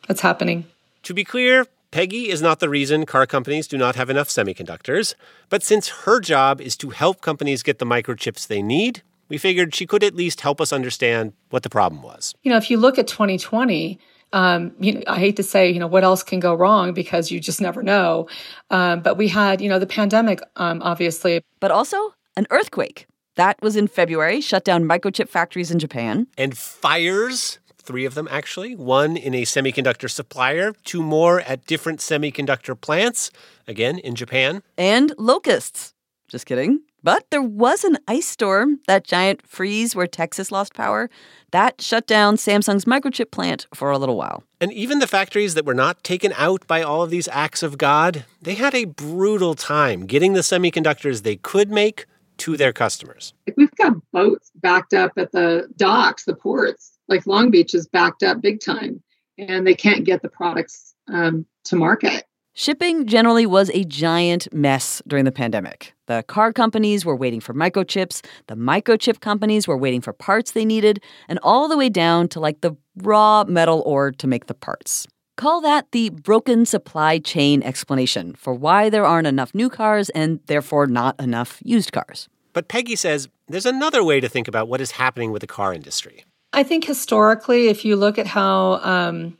That's 0.07 0.21
happening. 0.21 0.65
To 1.03 1.13
be 1.13 1.23
clear, 1.23 1.65
Peggy 1.91 2.29
is 2.29 2.41
not 2.41 2.59
the 2.59 2.69
reason 2.69 3.05
car 3.05 3.25
companies 3.25 3.67
do 3.67 3.77
not 3.77 3.95
have 3.95 4.09
enough 4.09 4.29
semiconductors, 4.29 5.15
but 5.49 5.63
since 5.63 5.89
her 5.89 6.19
job 6.19 6.61
is 6.61 6.77
to 6.77 6.91
help 6.91 7.21
companies 7.21 7.63
get 7.63 7.79
the 7.79 7.85
microchips 7.85 8.47
they 8.47 8.61
need, 8.61 9.01
we 9.27 9.37
figured 9.37 9.75
she 9.75 9.85
could 9.85 10.03
at 10.03 10.15
least 10.15 10.41
help 10.41 10.61
us 10.61 10.71
understand 10.71 11.33
what 11.49 11.63
the 11.63 11.69
problem 11.69 12.01
was. 12.01 12.33
You 12.43 12.51
know, 12.51 12.57
if 12.57 12.69
you 12.71 12.77
look 12.77 12.97
at 12.97 13.07
2020, 13.07 13.99
um, 14.33 14.71
you 14.79 14.93
know, 14.93 15.03
I 15.07 15.19
hate 15.19 15.35
to 15.37 15.43
say, 15.43 15.71
you 15.71 15.79
know, 15.79 15.87
what 15.87 16.03
else 16.03 16.23
can 16.23 16.39
go 16.39 16.53
wrong 16.53 16.93
because 16.93 17.31
you 17.31 17.39
just 17.39 17.61
never 17.61 17.81
know. 17.81 18.27
Um, 18.69 19.01
but 19.01 19.17
we 19.17 19.27
had, 19.27 19.61
you 19.61 19.69
know, 19.69 19.79
the 19.79 19.87
pandemic, 19.87 20.41
um, 20.55 20.81
obviously. 20.81 21.43
But 21.59 21.71
also 21.71 22.13
an 22.35 22.47
earthquake. 22.51 23.07
That 23.35 23.61
was 23.61 23.75
in 23.75 23.87
February, 23.87 24.41
shut 24.41 24.65
down 24.65 24.83
microchip 24.83 25.29
factories 25.29 25.71
in 25.71 25.79
Japan. 25.79 26.27
And 26.37 26.57
fires 26.57 27.59
three 27.81 28.05
of 28.05 28.13
them 28.13 28.27
actually 28.29 28.75
one 28.75 29.17
in 29.17 29.33
a 29.33 29.41
semiconductor 29.43 30.09
supplier, 30.09 30.73
two 30.83 31.01
more 31.01 31.41
at 31.41 31.65
different 31.65 31.99
semiconductor 31.99 32.79
plants, 32.79 33.31
again 33.67 33.97
in 33.97 34.13
Japan. 34.13 34.61
And 34.77 35.13
locusts. 35.17 35.93
Just 36.27 36.45
kidding. 36.45 36.81
But 37.03 37.25
there 37.29 37.41
was 37.41 37.83
an 37.83 37.97
ice 38.07 38.27
storm, 38.27 38.79
that 38.87 39.03
giant 39.03 39.47
freeze 39.47 39.95
where 39.95 40.07
Texas 40.07 40.51
lost 40.51 40.73
power. 40.73 41.09
That 41.51 41.81
shut 41.81 42.07
down 42.07 42.35
Samsung's 42.35 42.85
microchip 42.85 43.31
plant 43.31 43.67
for 43.73 43.91
a 43.91 43.97
little 43.97 44.17
while. 44.17 44.43
And 44.59 44.73
even 44.73 44.99
the 44.99 45.07
factories 45.07 45.53
that 45.53 45.65
were 45.65 45.73
not 45.73 46.03
taken 46.03 46.33
out 46.35 46.67
by 46.67 46.81
all 46.81 47.03
of 47.03 47.09
these 47.09 47.27
acts 47.29 47.63
of 47.63 47.77
God, 47.77 48.25
they 48.41 48.55
had 48.55 48.75
a 48.75 48.85
brutal 48.85 49.55
time 49.55 50.05
getting 50.05 50.33
the 50.33 50.41
semiconductors 50.41 51.23
they 51.23 51.37
could 51.37 51.71
make 51.71 52.05
to 52.39 52.57
their 52.57 52.73
customers. 52.73 53.33
Like 53.47 53.57
We've 53.57 53.75
got 53.75 53.93
boats 54.11 54.51
backed 54.55 54.93
up 54.93 55.13
at 55.17 55.31
the 55.31 55.69
docks, 55.75 56.25
the 56.25 56.35
ports. 56.35 56.97
Like 57.07 57.25
Long 57.25 57.51
Beach 57.51 57.73
is 57.73 57.87
backed 57.87 58.23
up 58.23 58.41
big 58.41 58.61
time, 58.61 59.01
and 59.37 59.65
they 59.65 59.73
can't 59.73 60.05
get 60.05 60.21
the 60.21 60.29
products 60.29 60.93
um, 61.07 61.45
to 61.65 61.75
market. 61.75 62.25
Shipping 62.61 63.07
generally 63.07 63.45
was 63.45 63.71
a 63.73 63.85
giant 63.85 64.53
mess 64.53 65.01
during 65.07 65.23
the 65.23 65.31
pandemic. 65.31 65.93
The 66.07 66.25
car 66.27 66.51
companies 66.51 67.05
were 67.05 67.15
waiting 67.15 67.39
for 67.39 67.53
microchips, 67.53 68.21
the 68.47 68.55
microchip 68.55 69.21
companies 69.21 69.65
were 69.65 69.77
waiting 69.77 70.01
for 70.01 70.11
parts 70.11 70.51
they 70.51 70.65
needed, 70.65 71.01
and 71.29 71.39
all 71.41 71.69
the 71.69 71.77
way 71.77 71.87
down 71.87 72.27
to 72.27 72.41
like 72.41 72.59
the 72.59 72.75
raw 72.97 73.45
metal 73.45 73.81
ore 73.85 74.11
to 74.11 74.27
make 74.27 74.47
the 74.47 74.53
parts. 74.53 75.07
Call 75.37 75.61
that 75.61 75.89
the 75.93 76.09
broken 76.09 76.65
supply 76.65 77.19
chain 77.19 77.63
explanation 77.63 78.35
for 78.35 78.53
why 78.53 78.89
there 78.89 79.05
aren't 79.05 79.27
enough 79.27 79.55
new 79.55 79.69
cars 79.69 80.09
and 80.09 80.41
therefore 80.47 80.85
not 80.85 81.17
enough 81.17 81.61
used 81.63 81.93
cars. 81.93 82.27
But 82.51 82.67
Peggy 82.67 82.97
says 82.97 83.29
there's 83.47 83.65
another 83.65 84.03
way 84.03 84.19
to 84.19 84.27
think 84.27 84.49
about 84.49 84.67
what 84.67 84.81
is 84.81 84.91
happening 84.91 85.31
with 85.31 85.39
the 85.39 85.47
car 85.47 85.73
industry. 85.73 86.25
I 86.51 86.63
think 86.63 86.83
historically, 86.83 87.69
if 87.69 87.85
you 87.85 87.95
look 87.95 88.19
at 88.19 88.27
how 88.27 88.81
um, 88.83 89.37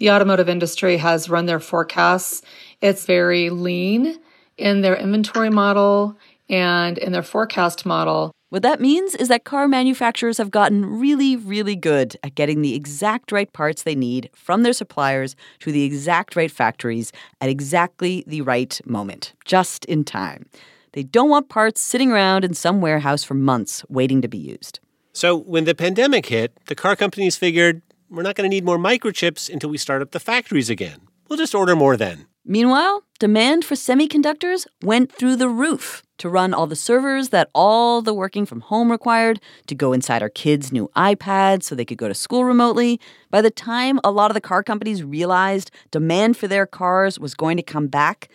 the 0.00 0.10
automotive 0.10 0.48
industry 0.48 0.96
has 0.96 1.28
run 1.28 1.46
their 1.46 1.60
forecasts, 1.60 2.42
it's 2.80 3.04
very 3.04 3.50
lean 3.50 4.18
in 4.56 4.80
their 4.80 4.96
inventory 4.96 5.50
model 5.50 6.16
and 6.48 6.98
in 6.98 7.12
their 7.12 7.22
forecast 7.22 7.86
model. 7.86 8.32
What 8.48 8.62
that 8.62 8.80
means 8.80 9.14
is 9.14 9.28
that 9.28 9.44
car 9.44 9.68
manufacturers 9.68 10.38
have 10.38 10.50
gotten 10.50 10.98
really, 10.98 11.36
really 11.36 11.76
good 11.76 12.16
at 12.24 12.34
getting 12.34 12.62
the 12.62 12.74
exact 12.74 13.30
right 13.30 13.52
parts 13.52 13.84
they 13.84 13.94
need 13.94 14.30
from 14.34 14.64
their 14.64 14.72
suppliers 14.72 15.36
to 15.60 15.70
the 15.70 15.84
exact 15.84 16.34
right 16.34 16.50
factories 16.50 17.12
at 17.40 17.50
exactly 17.50 18.24
the 18.26 18.40
right 18.40 18.80
moment, 18.84 19.34
just 19.44 19.84
in 19.84 20.02
time. 20.02 20.46
They 20.92 21.04
don't 21.04 21.28
want 21.28 21.50
parts 21.50 21.80
sitting 21.80 22.10
around 22.10 22.44
in 22.44 22.54
some 22.54 22.80
warehouse 22.80 23.22
for 23.22 23.34
months 23.34 23.84
waiting 23.88 24.22
to 24.22 24.28
be 24.28 24.38
used. 24.38 24.80
So 25.12 25.36
when 25.36 25.64
the 25.64 25.74
pandemic 25.74 26.26
hit, 26.26 26.52
the 26.66 26.74
car 26.74 26.96
companies 26.96 27.36
figured 27.36 27.82
we're 28.10 28.22
not 28.22 28.34
going 28.34 28.50
to 28.50 28.54
need 28.54 28.64
more 28.64 28.78
microchips 28.78 29.48
until 29.48 29.70
we 29.70 29.78
start 29.78 30.02
up 30.02 30.10
the 30.10 30.20
factories 30.20 30.68
again. 30.68 31.00
We'll 31.28 31.38
just 31.38 31.54
order 31.54 31.76
more 31.76 31.96
then. 31.96 32.26
Meanwhile, 32.44 33.04
demand 33.20 33.64
for 33.64 33.74
semiconductors 33.74 34.66
went 34.82 35.12
through 35.12 35.36
the 35.36 35.48
roof 35.48 36.02
to 36.18 36.28
run 36.28 36.52
all 36.52 36.66
the 36.66 36.76
servers 36.76 37.28
that 37.28 37.48
all 37.54 38.02
the 38.02 38.12
working 38.12 38.44
from 38.44 38.60
home 38.60 38.90
required, 38.90 39.40
to 39.66 39.74
go 39.74 39.92
inside 39.92 40.22
our 40.22 40.28
kids' 40.28 40.72
new 40.72 40.90
iPads 40.96 41.62
so 41.62 41.74
they 41.74 41.84
could 41.84 41.98
go 41.98 42.08
to 42.08 42.14
school 42.14 42.44
remotely. 42.44 43.00
By 43.30 43.42
the 43.42 43.50
time 43.50 44.00
a 44.02 44.10
lot 44.10 44.30
of 44.30 44.34
the 44.34 44.40
car 44.40 44.62
companies 44.62 45.04
realized 45.04 45.70
demand 45.90 46.36
for 46.36 46.48
their 46.48 46.66
cars 46.66 47.18
was 47.18 47.34
going 47.34 47.56
to 47.56 47.62
come 47.62 47.86
back, 47.86 48.28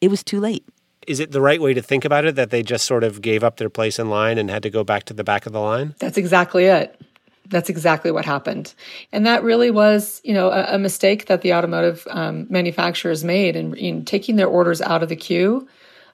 it 0.00 0.08
was 0.08 0.22
too 0.22 0.38
late. 0.38 0.64
Is 1.06 1.20
it 1.20 1.32
the 1.32 1.40
right 1.40 1.60
way 1.60 1.74
to 1.74 1.82
think 1.82 2.04
about 2.04 2.24
it 2.24 2.36
that 2.36 2.50
they 2.50 2.62
just 2.62 2.86
sort 2.86 3.04
of 3.04 3.20
gave 3.20 3.42
up 3.42 3.56
their 3.56 3.70
place 3.70 3.98
in 3.98 4.10
line 4.10 4.38
and 4.38 4.50
had 4.50 4.62
to 4.62 4.70
go 4.70 4.84
back 4.84 5.04
to 5.04 5.14
the 5.14 5.24
back 5.24 5.46
of 5.46 5.52
the 5.52 5.60
line? 5.60 5.94
That's 5.98 6.18
exactly 6.18 6.64
it. 6.64 7.00
That's 7.50 7.68
exactly 7.68 8.10
what 8.10 8.24
happened. 8.24 8.74
And 9.12 9.26
that 9.26 9.42
really 9.42 9.70
was, 9.70 10.20
you 10.24 10.34
know, 10.34 10.48
a, 10.48 10.74
a 10.74 10.78
mistake 10.78 11.26
that 11.26 11.42
the 11.42 11.54
automotive 11.54 12.06
um, 12.10 12.46
manufacturers 12.50 13.24
made 13.24 13.56
in, 13.56 13.74
in, 13.74 14.04
taking 14.04 14.36
their 14.36 14.48
orders 14.48 14.80
out 14.80 15.02
of 15.02 15.08
the 15.08 15.16
queue. 15.16 15.66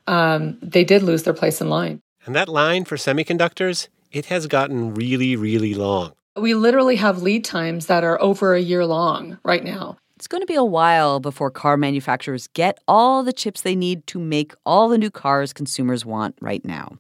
Um, 0.07 0.59
they 0.63 0.85
did 0.85 1.03
lose 1.03 1.23
their 1.23 1.35
place 1.35 1.61
in 1.61 1.69
line. 1.69 2.01
And 2.27 2.35
that 2.35 2.49
line 2.49 2.85
for 2.85 2.97
semiconductors 2.97 3.89
it 4.13 4.27
has 4.27 4.47
gotten 4.47 4.95
really, 4.95 5.37
really 5.37 5.75
long. 5.75 6.13
We 6.37 6.55
literally 6.55 6.97
have 6.97 7.23
lead 7.23 7.45
times 7.45 7.87
that 7.87 8.05
are 8.05 8.21
over 8.21 8.55
a 8.55 8.61
year 8.61 8.87
long 8.87 9.39
right 9.43 9.65
now. 9.65 9.97
It's 10.17 10.29
going 10.29 10.43
to 10.43 10.47
be 10.47 10.55
a 10.55 10.65
while 10.65 11.19
before 11.19 11.51
car 11.51 11.77
manufacturers 11.77 12.47
get 12.49 12.79
all 12.87 13.23
the 13.23 13.33
chips 13.33 13.63
they 13.63 13.75
need 13.75 14.07
to 14.09 14.21
make 14.21 14.55
all 14.65 14.89
the 14.89 14.99
new 14.99 15.11
cars 15.11 15.53
consumers 15.53 16.07
want 16.07 16.37
right 16.41 16.65
now, 16.65 16.97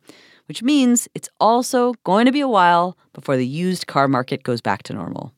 which 0.52 0.62
means 0.62 1.08
it's 1.14 1.30
also 1.40 1.94
going 2.04 2.26
to 2.26 2.30
be 2.30 2.42
a 2.42 2.46
while 2.46 2.94
before 3.14 3.38
the 3.38 3.46
used 3.46 3.86
car 3.86 4.06
market 4.06 4.42
goes 4.42 4.60
back 4.60 4.82
to 4.82 4.92
normal. 4.92 5.32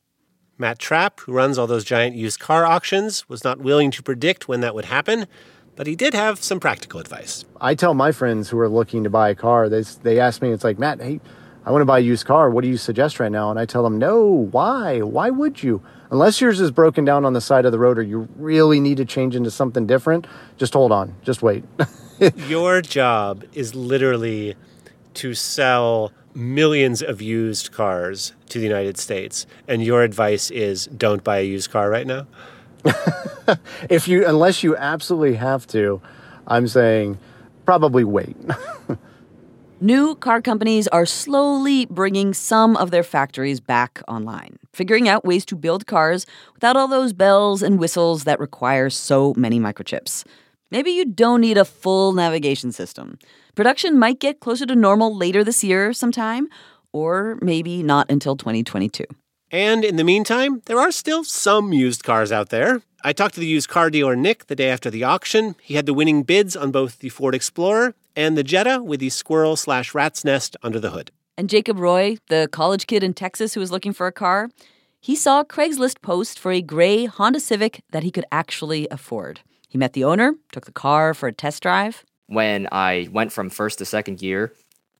Matt 0.58 0.80
Trapp, 0.80 1.20
who 1.20 1.32
runs 1.32 1.56
all 1.56 1.68
those 1.68 1.84
giant 1.84 2.16
used 2.16 2.40
car 2.40 2.66
auctions, 2.66 3.28
was 3.28 3.44
not 3.44 3.60
willing 3.60 3.92
to 3.92 4.02
predict 4.02 4.48
when 4.48 4.60
that 4.62 4.74
would 4.74 4.86
happen, 4.86 5.28
but 5.76 5.86
he 5.86 5.94
did 5.94 6.14
have 6.14 6.42
some 6.42 6.58
practical 6.58 6.98
advice. 6.98 7.44
I 7.60 7.76
tell 7.76 7.94
my 7.94 8.10
friends 8.10 8.48
who 8.48 8.58
are 8.58 8.68
looking 8.68 9.04
to 9.04 9.10
buy 9.10 9.28
a 9.28 9.36
car, 9.36 9.68
they, 9.68 9.82
they 9.82 10.18
ask 10.18 10.42
me, 10.42 10.50
it's 10.50 10.64
like, 10.64 10.80
Matt, 10.80 11.00
hey, 11.00 11.20
I 11.64 11.70
want 11.70 11.82
to 11.82 11.86
buy 11.86 11.98
a 11.98 12.02
used 12.02 12.26
car. 12.26 12.50
What 12.50 12.62
do 12.62 12.68
you 12.68 12.76
suggest 12.76 13.20
right 13.20 13.30
now? 13.30 13.52
And 13.52 13.60
I 13.60 13.66
tell 13.66 13.84
them, 13.84 14.00
no, 14.00 14.48
why? 14.50 15.00
Why 15.00 15.30
would 15.30 15.62
you? 15.62 15.80
Unless 16.10 16.40
yours 16.40 16.60
is 16.60 16.72
broken 16.72 17.04
down 17.04 17.24
on 17.24 17.34
the 17.34 17.40
side 17.40 17.66
of 17.66 17.70
the 17.70 17.78
road 17.78 17.98
or 17.98 18.02
you 18.02 18.28
really 18.34 18.80
need 18.80 18.96
to 18.96 19.04
change 19.04 19.36
into 19.36 19.52
something 19.52 19.86
different, 19.86 20.26
just 20.56 20.72
hold 20.72 20.90
on. 20.90 21.14
Just 21.22 21.40
wait. 21.40 21.62
Your 22.48 22.82
job 22.82 23.44
is 23.52 23.76
literally 23.76 24.56
to 25.14 25.34
sell 25.34 26.12
millions 26.34 27.02
of 27.02 27.22
used 27.22 27.72
cars 27.72 28.32
to 28.48 28.58
the 28.58 28.64
United 28.64 28.98
States. 28.98 29.46
And 29.68 29.82
your 29.82 30.02
advice 30.02 30.50
is 30.50 30.86
don't 30.86 31.22
buy 31.22 31.38
a 31.38 31.46
used 31.46 31.70
car 31.70 31.88
right 31.90 32.06
now? 32.06 32.26
if 33.88 34.08
you 34.08 34.26
unless 34.26 34.62
you 34.62 34.76
absolutely 34.76 35.36
have 35.36 35.66
to, 35.68 36.02
I'm 36.46 36.68
saying 36.68 37.18
probably 37.64 38.04
wait. 38.04 38.36
New 39.80 40.14
car 40.14 40.40
companies 40.40 40.88
are 40.88 41.04
slowly 41.04 41.84
bringing 41.86 42.32
some 42.32 42.76
of 42.76 42.90
their 42.90 43.02
factories 43.02 43.60
back 43.60 44.00
online, 44.08 44.58
figuring 44.72 45.08
out 45.08 45.24
ways 45.24 45.44
to 45.46 45.56
build 45.56 45.86
cars 45.86 46.26
without 46.54 46.76
all 46.76 46.88
those 46.88 47.12
bells 47.12 47.62
and 47.62 47.78
whistles 47.78 48.24
that 48.24 48.40
require 48.40 48.88
so 48.88 49.34
many 49.36 49.60
microchips. 49.60 50.24
Maybe 50.74 50.90
you 50.90 51.04
don't 51.04 51.40
need 51.40 51.56
a 51.56 51.64
full 51.64 52.14
navigation 52.14 52.72
system. 52.72 53.20
Production 53.54 53.96
might 53.96 54.18
get 54.18 54.40
closer 54.40 54.66
to 54.66 54.74
normal 54.74 55.16
later 55.16 55.44
this 55.44 55.62
year 55.62 55.92
sometime, 55.92 56.48
or 56.92 57.38
maybe 57.40 57.84
not 57.84 58.10
until 58.10 58.34
2022. 58.34 59.04
And 59.52 59.84
in 59.84 59.94
the 59.94 60.02
meantime, 60.02 60.62
there 60.66 60.80
are 60.80 60.90
still 60.90 61.22
some 61.22 61.72
used 61.72 62.02
cars 62.02 62.32
out 62.32 62.48
there. 62.48 62.82
I 63.04 63.12
talked 63.12 63.34
to 63.34 63.40
the 63.40 63.46
used 63.46 63.68
car 63.68 63.88
dealer 63.88 64.16
Nick 64.16 64.48
the 64.48 64.56
day 64.56 64.68
after 64.68 64.90
the 64.90 65.04
auction. 65.04 65.54
He 65.62 65.74
had 65.74 65.86
the 65.86 65.94
winning 65.94 66.24
bids 66.24 66.56
on 66.56 66.72
both 66.72 66.98
the 66.98 67.08
Ford 67.08 67.36
Explorer 67.36 67.94
and 68.16 68.36
the 68.36 68.42
Jetta 68.42 68.82
with 68.82 68.98
the 68.98 69.10
squirrel 69.10 69.54
slash 69.54 69.94
rat's 69.94 70.24
nest 70.24 70.56
under 70.64 70.80
the 70.80 70.90
hood. 70.90 71.12
And 71.38 71.48
Jacob 71.48 71.78
Roy, 71.78 72.16
the 72.26 72.48
college 72.50 72.88
kid 72.88 73.04
in 73.04 73.14
Texas 73.14 73.54
who 73.54 73.60
was 73.60 73.70
looking 73.70 73.92
for 73.92 74.08
a 74.08 74.12
car, 74.12 74.50
he 75.00 75.14
saw 75.14 75.38
a 75.38 75.44
Craigslist 75.44 76.02
post 76.02 76.36
for 76.36 76.50
a 76.50 76.60
gray 76.60 77.04
Honda 77.04 77.38
Civic 77.38 77.84
that 77.92 78.02
he 78.02 78.10
could 78.10 78.26
actually 78.32 78.88
afford. 78.90 79.42
He 79.74 79.78
met 79.78 79.92
the 79.92 80.04
owner, 80.04 80.36
took 80.52 80.66
the 80.66 80.70
car 80.70 81.14
for 81.14 81.26
a 81.26 81.32
test 81.32 81.60
drive. 81.60 82.04
When 82.28 82.68
I 82.70 83.08
went 83.10 83.32
from 83.32 83.50
first 83.50 83.78
to 83.78 83.84
second 83.84 84.20
gear, 84.20 84.52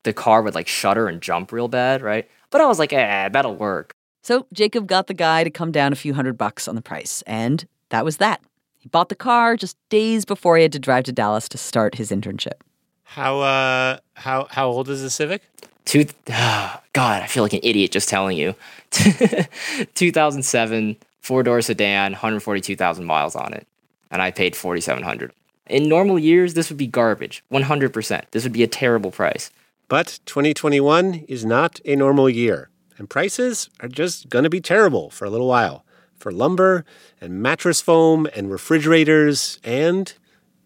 the 0.03 0.13
car 0.13 0.43
would 0.43 0.57
like 0.57 0.67
shudder 0.67 1.07
and 1.07 1.23
jump 1.23 1.53
real 1.53 1.69
bad, 1.69 2.03
right? 2.03 2.29
But 2.51 2.61
I 2.61 2.67
was 2.67 2.81
like, 2.81 2.93
eh, 2.93 3.29
that'll 3.29 3.55
work. 3.55 3.95
So 4.23 4.49
Jacob 4.53 4.89
got 4.89 5.07
the 5.07 5.15
guy 5.15 5.45
to 5.45 5.51
come 5.51 5.71
down 5.71 5.93
a 5.93 5.95
few 5.95 6.13
hundred 6.13 6.37
bucks 6.37 6.67
on 6.67 6.75
the 6.75 6.83
price, 6.83 7.23
and 7.25 7.65
that 7.91 8.05
was 8.05 8.17
that. 8.17 8.41
He 8.81 8.89
bought 8.89 9.11
the 9.11 9.15
car 9.15 9.57
just 9.57 9.77
days 9.91 10.25
before 10.25 10.57
he 10.57 10.65
had 10.65 10.73
to 10.73 10.81
drive 10.81 11.05
to 11.05 11.13
Dallas 11.13 11.49
to 11.51 11.57
start 11.57 11.95
his 11.95 12.11
internship. 12.11 12.61
How 13.05 13.43
uh 13.43 13.99
how 14.15 14.49
how 14.51 14.67
old 14.67 14.89
is 14.89 15.03
the 15.03 15.11
Civic? 15.11 15.43
Two, 15.85 16.07
oh, 16.31 16.81
God, 16.93 17.23
I 17.23 17.29
feel 17.29 17.45
like 17.45 17.53
an 17.53 17.61
idiot 17.63 17.93
just 17.93 18.09
telling 18.09 18.37
you. 18.37 18.57
2007 18.91 20.97
four 21.25 21.43
door 21.43 21.63
sedan, 21.63 22.13
142,000 22.13 23.05
miles 23.05 23.35
on 23.35 23.55
it, 23.55 23.67
and 24.15 24.23
I 24.23 24.31
paid 24.31 24.55
4,700. 24.55 25.33
In 25.67 25.89
normal 25.89 26.21
years, 26.21 26.55
this 26.55 26.69
would 26.69 26.79
be 26.79 26.87
garbage, 26.87 27.43
100%. 27.53 28.31
This 28.31 28.45
would 28.45 28.53
be 28.53 28.63
a 28.63 28.69
terrible 28.69 29.11
price. 29.11 29.51
But 29.89 30.21
2021 30.27 31.25
is 31.29 31.45
not 31.45 31.81
a 31.85 31.97
normal 31.97 32.31
year, 32.31 32.71
and 32.97 33.11
prices 33.11 33.69
are 33.81 33.89
just 33.89 34.29
going 34.29 34.45
to 34.45 34.51
be 34.51 34.61
terrible 34.61 35.11
for 35.11 35.25
a 35.25 35.31
little 35.31 35.49
while 35.49 35.85
for 36.17 36.31
lumber 36.31 36.85
and 37.21 37.43
mattress 37.43 37.81
foam 37.81 38.29
and 38.37 38.53
refrigerators 38.53 39.59
and 39.65 40.15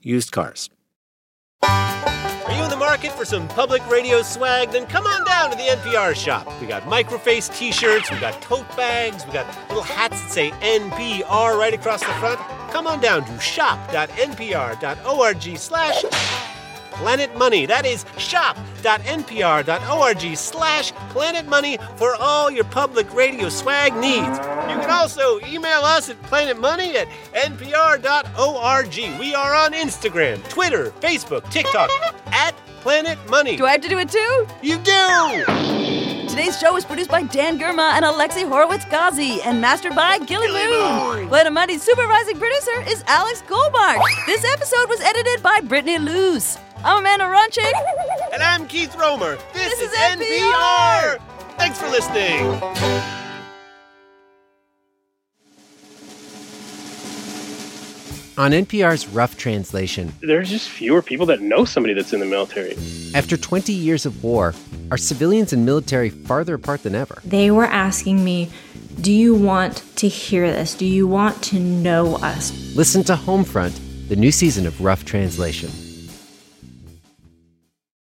used 0.03 0.31
cars. 0.31 0.69
Market 2.99 3.17
for 3.17 3.25
some 3.25 3.47
public 3.47 3.89
radio 3.89 4.23
swag? 4.23 4.73
Then 4.73 4.85
come 4.85 5.07
on 5.07 5.25
down 5.25 5.53
to 5.53 5.57
the 5.57 5.63
NPR 5.63 6.17
shop. 6.17 6.49
We 6.61 6.67
got 6.67 6.83
microface 6.83 7.57
t-shirts, 7.57 8.11
we 8.11 8.19
got 8.19 8.43
tote 8.43 8.69
bags, 8.77 9.25
we 9.25 9.33
got 9.33 9.47
little 9.69 9.85
hats 9.85 10.21
that 10.21 10.33
say 10.33 10.51
NPR 10.51 11.57
right 11.57 11.73
across 11.73 12.01
the 12.01 12.13
front. 12.15 12.41
Come 12.73 12.89
on 12.89 13.01
down 13.01 13.25
to 13.25 13.39
shop.npr.org 13.39 14.09
slash 15.59 16.05
Planet 16.91 17.39
Money. 17.39 17.67
That 17.67 17.87
is 17.87 18.05
shop.npr.org 18.17 18.77
slash 20.37 20.91
Planet 20.91 21.47
Money 21.47 21.79
for 21.95 22.17
all 22.17 22.51
your 22.51 22.65
public 22.65 23.15
radio 23.15 23.49
swag 23.49 23.95
needs. 23.95 24.39
You 24.39 24.75
can 24.75 24.91
also 24.91 25.39
email 25.47 25.83
us 25.83 26.11
at 26.11 26.21
planetmoney 26.23 26.97
at 26.97 27.07
npr.org. 27.53 29.21
We 29.21 29.37
are 29.37 29.55
on 29.55 29.73
Instagram, 29.73 30.43
Twitter, 30.49 30.91
Facebook, 31.01 31.49
TikTok, 31.53 31.91
at 32.33 32.57
Planet 32.81 33.19
Money. 33.29 33.57
Do 33.57 33.67
I 33.67 33.73
have 33.73 33.81
to 33.83 33.89
do 33.89 33.99
it 33.99 34.09
too? 34.11 34.47
You 34.63 34.79
do! 34.79 35.45
Today's 36.29 36.59
show 36.59 36.73
was 36.73 36.85
produced 36.85 37.11
by 37.11 37.23
Dan 37.25 37.59
Girma 37.59 37.93
and 37.95 38.05
Alexi 38.05 38.47
Horowitz 38.49 38.85
Ghazi 38.85 39.41
and 39.43 39.61
mastered 39.61 39.97
by 39.97 40.19
Gilly 40.21 40.47
Moon. 40.49 41.29
Planet 41.29 41.53
Money's 41.53 41.83
supervising 41.83 42.39
producer 42.39 42.83
is 42.89 43.03
Alex 43.09 43.43
Goldmark. 43.49 44.01
This 44.27 44.45
episode 44.55 44.89
was 44.89 45.01
edited 45.01 45.43
by 45.43 45.61
Brittany 45.61 45.99
Luce. 45.99 46.59
I'm 46.85 46.99
Amanda 46.99 47.25
Aronczyk. 47.25 47.73
And 48.33 48.43
I'm 48.43 48.69
Keith 48.69 48.95
Romer. 48.95 49.37
This, 49.53 49.77
This 49.77 49.81
is, 49.81 49.91
is 49.93 49.99
NPR. 49.99 51.17
NPR. 51.19 51.19
Thanks 51.57 51.79
for 51.81 51.89
listening. 51.89 53.18
On 58.39 58.53
NPR's 58.53 59.09
Rough 59.09 59.37
Translation, 59.37 60.13
There's 60.21 60.49
just 60.49 60.69
fewer 60.69 61.03
people 61.03 61.27
that 61.27 61.41
know 61.41 61.65
somebody 61.65 61.93
that's 61.93 62.13
in 62.13 62.21
the 62.21 62.27
military. 62.27 62.77
after 63.13 63.37
20 63.37 63.73
years 63.73 64.07
of 64.07 64.23
war, 64.23 64.55
are 64.93 64.97
civilians 64.97 65.53
and 65.53 65.67
military 65.67 66.09
farther 66.09 66.55
apart 66.55 66.85
than 66.85 66.95
ever? 66.95 67.21
They 67.25 67.51
were 67.51 67.65
asking 67.65 68.23
me, 68.23 68.49
Do 69.01 69.11
you 69.11 69.35
want 69.35 69.83
to 69.97 70.07
hear 70.07 70.53
this? 70.53 70.77
Do 70.77 70.87
you 70.87 71.09
want 71.09 71.43
to 71.51 71.59
know 71.59 72.15
us? 72.19 72.53
Listen 72.77 73.03
to 73.05 73.15
Homefront, 73.17 74.09
the 74.09 74.15
new 74.15 74.31
season 74.31 74.69
of 74.69 74.81
Rough 74.81 75.05
Translation. 75.05 75.71